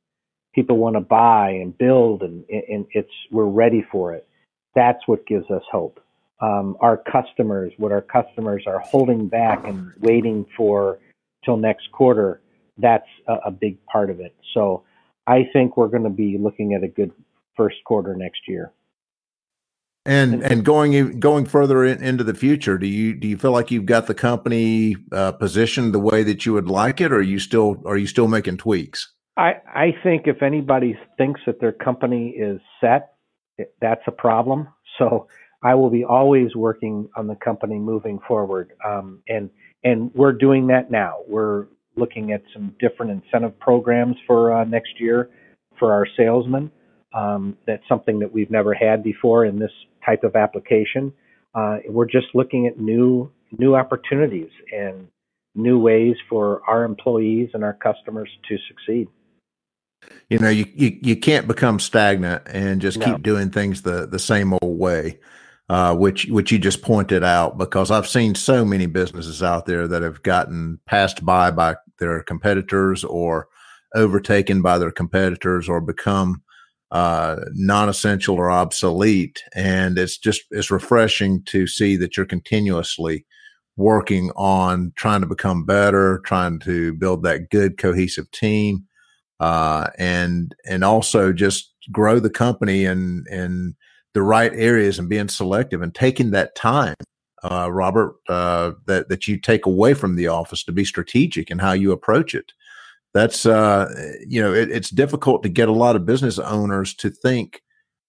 people 0.53 0.77
want 0.77 0.95
to 0.95 1.01
buy 1.01 1.51
and 1.51 1.77
build 1.77 2.23
and, 2.23 2.43
and 2.49 2.85
it's 2.91 3.11
we're 3.31 3.45
ready 3.45 3.85
for 3.91 4.13
it. 4.13 4.27
That's 4.75 4.99
what 5.07 5.25
gives 5.25 5.49
us 5.51 5.63
hope. 5.71 5.99
Um, 6.41 6.77
our 6.79 6.97
customers 6.97 7.73
what 7.77 7.91
our 7.91 8.01
customers 8.01 8.63
are 8.65 8.79
holding 8.79 9.27
back 9.27 9.65
and 9.67 9.91
waiting 9.99 10.45
for 10.55 10.99
till 11.43 11.57
next 11.57 11.91
quarter 11.91 12.41
that's 12.77 13.07
a, 13.27 13.33
a 13.47 13.51
big 13.51 13.77
part 13.85 14.09
of 14.09 14.19
it. 14.19 14.35
So 14.53 14.83
i 15.27 15.47
think 15.51 15.75
we're 15.77 15.89
going 15.89 16.03
to 16.03 16.09
be 16.09 16.37
looking 16.39 16.73
at 16.73 16.83
a 16.83 16.87
good 16.87 17.11
first 17.59 17.83
quarter 17.83 18.15
next 18.15 18.47
year. 18.47 18.71
And 20.05 20.41
and 20.41 20.63
going 20.63 21.19
going 21.19 21.45
further 21.45 21.83
in, 21.83 22.01
into 22.01 22.23
the 22.23 22.33
future, 22.33 22.77
do 22.77 22.87
you 22.87 23.13
do 23.13 23.27
you 23.27 23.37
feel 23.37 23.51
like 23.51 23.69
you've 23.69 23.85
got 23.85 24.07
the 24.07 24.15
company 24.15 24.95
uh, 25.11 25.33
positioned 25.33 25.93
the 25.93 25.99
way 25.99 26.23
that 26.23 26.45
you 26.45 26.53
would 26.53 26.69
like 26.69 27.01
it, 27.01 27.11
or 27.11 27.17
are 27.17 27.21
you 27.21 27.37
still 27.37 27.83
are 27.85 27.97
you 27.97 28.07
still 28.07 28.29
making 28.29 28.57
tweaks? 28.57 29.13
I 29.39 29.53
I 29.73 29.95
think 30.03 30.23
if 30.25 30.43
anybody 30.43 30.97
thinks 31.17 31.39
that 31.45 31.61
their 31.61 31.71
company 31.71 32.29
is 32.29 32.59
set, 32.81 33.13
that's 33.81 34.01
a 34.05 34.11
problem. 34.11 34.67
So 34.97 35.27
I 35.63 35.75
will 35.75 35.89
be 35.89 36.03
always 36.03 36.55
working 36.55 37.09
on 37.15 37.27
the 37.27 37.35
company 37.35 37.79
moving 37.79 38.19
forward, 38.27 38.73
um, 38.85 39.23
and 39.27 39.49
and 39.83 40.11
we're 40.13 40.33
doing 40.33 40.67
that 40.67 40.91
now. 40.91 41.19
We're 41.27 41.67
looking 41.95 42.33
at 42.33 42.43
some 42.53 42.75
different 42.79 43.11
incentive 43.11 43.57
programs 43.59 44.17
for 44.27 44.53
uh, 44.53 44.65
next 44.65 44.99
year 44.99 45.29
for 45.79 45.93
our 45.93 46.05
salesmen. 46.17 46.71
Um, 47.13 47.57
that's 47.65 47.83
something 47.89 48.19
that 48.19 48.31
we've 48.31 48.51
never 48.51 48.73
had 48.73 49.03
before 49.03 49.45
in 49.45 49.57
this 49.57 49.71
type 50.05 50.23
of 50.23 50.35
application. 50.35 51.13
Uh, 51.55 51.77
we're 51.87 52.05
just 52.05 52.27
looking 52.33 52.67
at 52.67 52.77
new 52.77 53.31
new 53.57 53.75
opportunities 53.75 54.51
and 54.71 55.07
new 55.55 55.79
ways 55.79 56.15
for 56.29 56.61
our 56.67 56.83
employees 56.83 57.49
and 57.53 57.63
our 57.63 57.73
customers 57.73 58.29
to 58.49 58.57
succeed. 58.67 59.07
You 60.29 60.39
know, 60.39 60.49
you 60.49 60.65
you, 60.73 60.97
you 61.01 61.15
can't 61.15 61.47
become 61.47 61.79
stagnant 61.79 62.43
and 62.47 62.81
just 62.81 62.99
no. 62.99 63.05
keep 63.05 63.23
doing 63.23 63.49
things 63.49 63.81
the 63.81 64.07
the 64.07 64.19
same 64.19 64.53
old 64.53 64.79
way. 64.79 65.19
Uh, 65.69 65.95
which 65.95 66.25
which 66.29 66.51
you 66.51 66.57
just 66.57 66.81
pointed 66.81 67.23
out 67.23 67.59
because 67.59 67.91
I've 67.91 68.07
seen 68.07 68.33
so 68.33 68.65
many 68.65 68.87
businesses 68.87 69.43
out 69.43 69.67
there 69.67 69.87
that 69.87 70.01
have 70.01 70.23
gotten 70.23 70.79
passed 70.87 71.23
by 71.23 71.51
by 71.51 71.75
their 71.99 72.23
competitors 72.23 73.03
or 73.03 73.47
overtaken 73.93 74.63
by 74.63 74.79
their 74.79 74.91
competitors 74.91 75.69
or 75.69 75.79
become 75.79 76.41
uh, 76.91 77.37
non-essential 77.53 78.35
or 78.35 78.49
obsolete. 78.49 79.43
And 79.53 79.99
it's 79.99 80.17
just 80.17 80.41
it's 80.51 80.71
refreshing 80.71 81.43
to 81.45 81.67
see 81.67 81.95
that 81.97 82.17
you're 82.17 82.25
continuously 82.25 83.25
working 83.77 84.31
on 84.35 84.91
trying 84.95 85.21
to 85.21 85.27
become 85.27 85.65
better, 85.65 86.19
trying 86.25 86.59
to 86.59 86.93
build 86.93 87.23
that 87.23 87.49
good 87.49 87.77
cohesive 87.77 88.29
team, 88.31 88.85
uh, 89.39 89.87
and 89.97 90.55
and 90.65 90.83
also 90.83 91.33
just 91.33 91.73
grow 91.91 92.19
the 92.19 92.29
company 92.29 92.85
in 92.85 93.25
in 93.29 93.75
the 94.13 94.21
right 94.21 94.51
areas 94.53 94.99
and 94.99 95.09
being 95.09 95.27
selective 95.27 95.81
and 95.81 95.93
taking 95.93 96.31
that 96.31 96.55
time. 96.55 96.95
Uh, 97.43 97.69
Robert, 97.71 98.15
uh, 98.27 98.71
that 98.85 99.09
that 99.09 99.27
you 99.27 99.39
take 99.39 99.65
away 99.65 99.93
from 99.93 100.15
the 100.15 100.27
office 100.27 100.63
to 100.63 100.71
be 100.71 100.83
strategic 100.83 101.49
in 101.49 101.59
how 101.59 101.71
you 101.71 101.91
approach 101.91 102.35
it 102.35 102.51
that's 103.13 103.45
uh, 103.45 103.87
you 104.27 104.41
know 104.41 104.53
it, 104.53 104.69
it's 104.69 104.89
difficult 104.89 105.43
to 105.43 105.49
get 105.49 105.69
a 105.69 105.73
lot 105.73 105.95
of 105.95 106.05
business 106.05 106.37
owners 106.39 106.93
to 106.95 107.09
think 107.09 107.61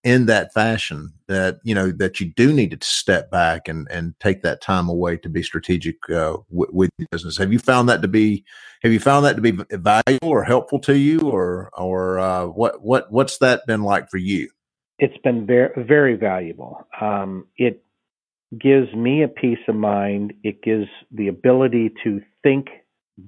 in 0.03 0.27
that 0.27 0.53
fashion 0.55 1.13
that 1.29 1.59
you 1.63 1.75
know 1.75 1.91
that 1.93 2.21
you 2.21 2.33
do 2.35 2.53
need 2.53 2.71
to 2.71 2.87
step 2.87 3.31
back 3.31 3.69
and 3.69 3.87
and 3.91 4.15
take 4.21 4.43
that 4.43 4.61
time 4.61 4.89
away 4.89 5.17
to 5.19 5.29
be 5.29 5.43
strategic 5.43 5.97
uh, 6.11 6.37
with 6.51 6.91
business. 7.11 7.37
Have 7.37 7.53
you 7.53 7.59
found 7.59 7.89
that 7.89 8.03
to 8.03 8.09
be 8.09 8.45
have 8.83 8.93
you 8.93 9.01
found 9.01 9.25
that 9.27 9.37
to 9.37 9.43
be 9.43 9.59
valuable 9.71 10.29
or 10.29 10.45
helpful 10.45 10.79
to 10.81 10.97
you 10.97 11.21
or 11.21 11.71
or 11.75 12.19
uh, 12.19 12.47
what 12.47 12.83
what 12.83 13.13
what's 13.13 13.39
that 13.39 13.67
been 13.67 13.83
like 13.83 14.11
for 14.11 14.19
you? 14.19 14.51
It's 14.99 15.17
been 15.19 15.47
very 15.47 15.71
very 15.77 16.17
valuable. 16.17 16.87
Um, 17.01 17.47
it 17.57 17.85
gives 18.59 18.93
me 18.95 19.23
a 19.23 19.29
peace 19.29 19.59
of 19.69 19.77
mind. 19.77 20.33
It 20.43 20.63
gives 20.63 20.87
the 21.13 21.29
ability 21.29 21.93
to 22.05 22.21
think 22.43 22.69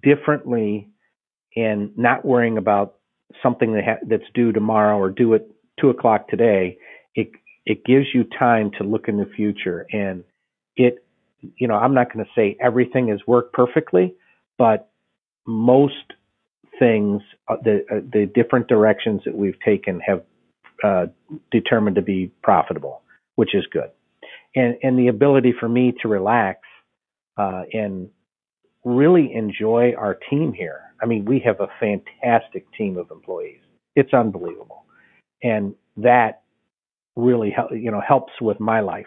differently 0.02 0.88
and 1.54 1.96
not 1.98 2.24
worrying 2.24 2.56
about 2.56 2.94
something 3.42 3.74
that 3.74 3.84
ha- 3.84 4.06
that's 4.08 4.24
due 4.34 4.52
tomorrow 4.52 4.96
or 4.96 5.10
do 5.10 5.34
at 5.34 5.42
two 5.80 5.90
o'clock 5.90 6.28
today, 6.28 6.78
it 7.14 7.30
it 7.64 7.84
gives 7.84 8.06
you 8.12 8.24
time 8.38 8.70
to 8.78 8.84
look 8.84 9.08
in 9.08 9.18
the 9.18 9.30
future. 9.36 9.86
And 9.92 10.24
it, 10.76 11.04
you 11.56 11.68
know, 11.68 11.74
I'm 11.74 11.94
not 11.94 12.12
going 12.12 12.24
to 12.24 12.30
say 12.34 12.56
everything 12.60 13.08
has 13.08 13.20
worked 13.26 13.52
perfectly, 13.52 14.14
but 14.58 14.90
most 15.46 15.94
things, 16.78 17.22
uh, 17.48 17.56
the 17.62 17.84
uh, 17.90 18.00
the 18.12 18.30
different 18.34 18.68
directions 18.68 19.22
that 19.24 19.34
we've 19.34 19.58
taken 19.64 20.00
have 20.00 20.22
uh, 20.82 21.06
determined 21.50 21.96
to 21.96 22.02
be 22.02 22.30
profitable, 22.42 23.02
which 23.36 23.54
is 23.54 23.64
good. 23.72 23.90
And 24.54 24.76
and 24.82 24.98
the 24.98 25.08
ability 25.08 25.54
for 25.58 25.68
me 25.68 25.94
to 26.02 26.08
relax 26.08 26.60
uh, 27.36 27.62
and 27.72 28.10
really 28.84 29.32
enjoy 29.32 29.94
our 29.96 30.18
team 30.28 30.52
here. 30.52 30.80
I 31.00 31.06
mean, 31.06 31.24
we 31.24 31.40
have 31.44 31.60
a 31.60 31.68
fantastic 31.80 32.66
team 32.76 32.96
of 32.96 33.10
employees. 33.10 33.60
It's 33.96 34.12
unbelievable, 34.14 34.84
and 35.42 35.74
that 35.96 36.42
really 37.16 37.54
you 37.72 37.90
know 37.90 38.00
helps 38.06 38.32
with 38.40 38.60
my 38.60 38.80
life. 38.80 39.06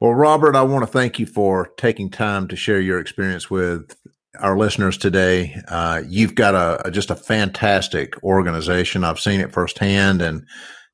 Well, 0.00 0.14
Robert, 0.14 0.54
I 0.54 0.62
want 0.62 0.82
to 0.82 0.92
thank 0.92 1.18
you 1.18 1.26
for 1.26 1.68
taking 1.78 2.10
time 2.10 2.48
to 2.48 2.56
share 2.56 2.80
your 2.80 3.00
experience 3.00 3.50
with 3.50 3.96
our 4.38 4.58
listeners 4.58 4.98
today. 4.98 5.56
Uh, 5.68 6.02
you've 6.06 6.34
got 6.34 6.54
a, 6.54 6.88
a, 6.88 6.90
just 6.90 7.10
a 7.10 7.16
fantastic 7.16 8.22
organization. 8.22 9.04
I've 9.04 9.18
seen 9.18 9.40
it 9.40 9.54
firsthand 9.54 10.20
and 10.20 10.46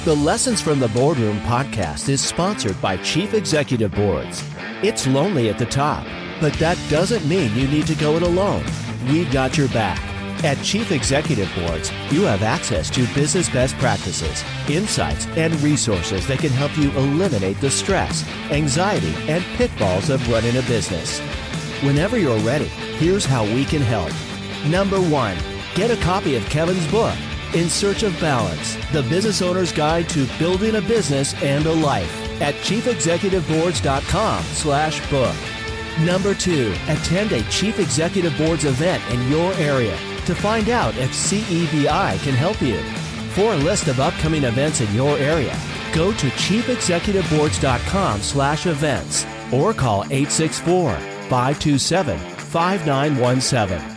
The 0.05 0.15
Lessons 0.15 0.61
from 0.61 0.79
the 0.79 0.89
Boardroom 0.89 1.39
podcast 1.41 2.09
is 2.09 2.21
sponsored 2.21 2.81
by 2.81 2.97
Chief 2.97 3.33
Executive 3.33 3.93
Boards. 3.93 4.43
It's 4.81 5.07
lonely 5.07 5.49
at 5.49 5.57
the 5.57 5.65
top, 5.65 6.05
but 6.41 6.53
that 6.53 6.77
doesn't 6.89 7.25
mean 7.25 7.55
you 7.55 7.67
need 7.67 7.87
to 7.87 7.95
go 7.95 8.15
it 8.17 8.23
alone. 8.23 8.65
We've 9.07 9.31
got 9.31 9.57
your 9.57 9.69
back. 9.69 10.12
At 10.41 10.61
Chief 10.61 10.91
Executive 10.91 11.49
Boards, 11.55 11.89
you 12.11 12.23
have 12.23 12.43
access 12.43 12.89
to 12.89 13.07
business 13.13 13.47
best 13.49 13.77
practices, 13.77 14.43
insights, 14.69 15.25
and 15.37 15.57
resources 15.61 16.27
that 16.27 16.39
can 16.39 16.49
help 16.49 16.77
you 16.77 16.91
eliminate 16.91 17.61
the 17.61 17.71
stress, 17.71 18.27
anxiety, 18.51 19.13
and 19.31 19.41
pitfalls 19.55 20.09
of 20.09 20.27
running 20.29 20.57
a 20.57 20.61
business. 20.63 21.19
Whenever 21.81 22.17
you're 22.17 22.39
ready, 22.39 22.65
here's 22.97 23.23
how 23.25 23.45
we 23.45 23.63
can 23.63 23.81
help. 23.81 24.11
Number 24.69 24.99
one, 24.99 25.37
get 25.75 25.91
a 25.91 26.01
copy 26.03 26.35
of 26.35 26.43
Kevin's 26.49 26.91
book, 26.91 27.15
In 27.53 27.69
Search 27.69 28.03
of 28.03 28.19
Balance 28.19 28.75
The 28.91 29.03
Business 29.03 29.41
Owner's 29.41 29.71
Guide 29.71 30.09
to 30.09 30.27
Building 30.39 30.75
a 30.75 30.81
Business 30.81 31.33
and 31.41 31.65
a 31.65 31.73
Life, 31.73 32.41
at 32.41 32.55
chiefexecutiveboards.com 32.55 34.43
slash 34.43 35.09
book. 35.09 35.35
Number 36.01 36.33
two, 36.33 36.73
attend 36.89 37.31
a 37.31 37.43
Chief 37.43 37.79
Executive 37.79 38.37
Boards 38.37 38.65
event 38.65 39.01
in 39.09 39.29
your 39.29 39.53
area 39.53 39.97
to 40.25 40.35
find 40.35 40.69
out 40.69 40.95
if 40.97 41.11
CEBI 41.11 42.23
can 42.23 42.33
help 42.33 42.61
you. 42.61 42.81
For 43.33 43.53
a 43.53 43.57
list 43.57 43.87
of 43.87 43.99
upcoming 43.99 44.43
events 44.43 44.81
in 44.81 44.93
your 44.93 45.17
area, 45.17 45.57
go 45.93 46.11
to 46.11 46.27
chiefexecutiveboards.com 46.27 48.21
slash 48.21 48.65
events 48.67 49.25
or 49.51 49.73
call 49.73 50.03
864 50.05 50.93
527 51.29 52.19
5917. 52.19 53.92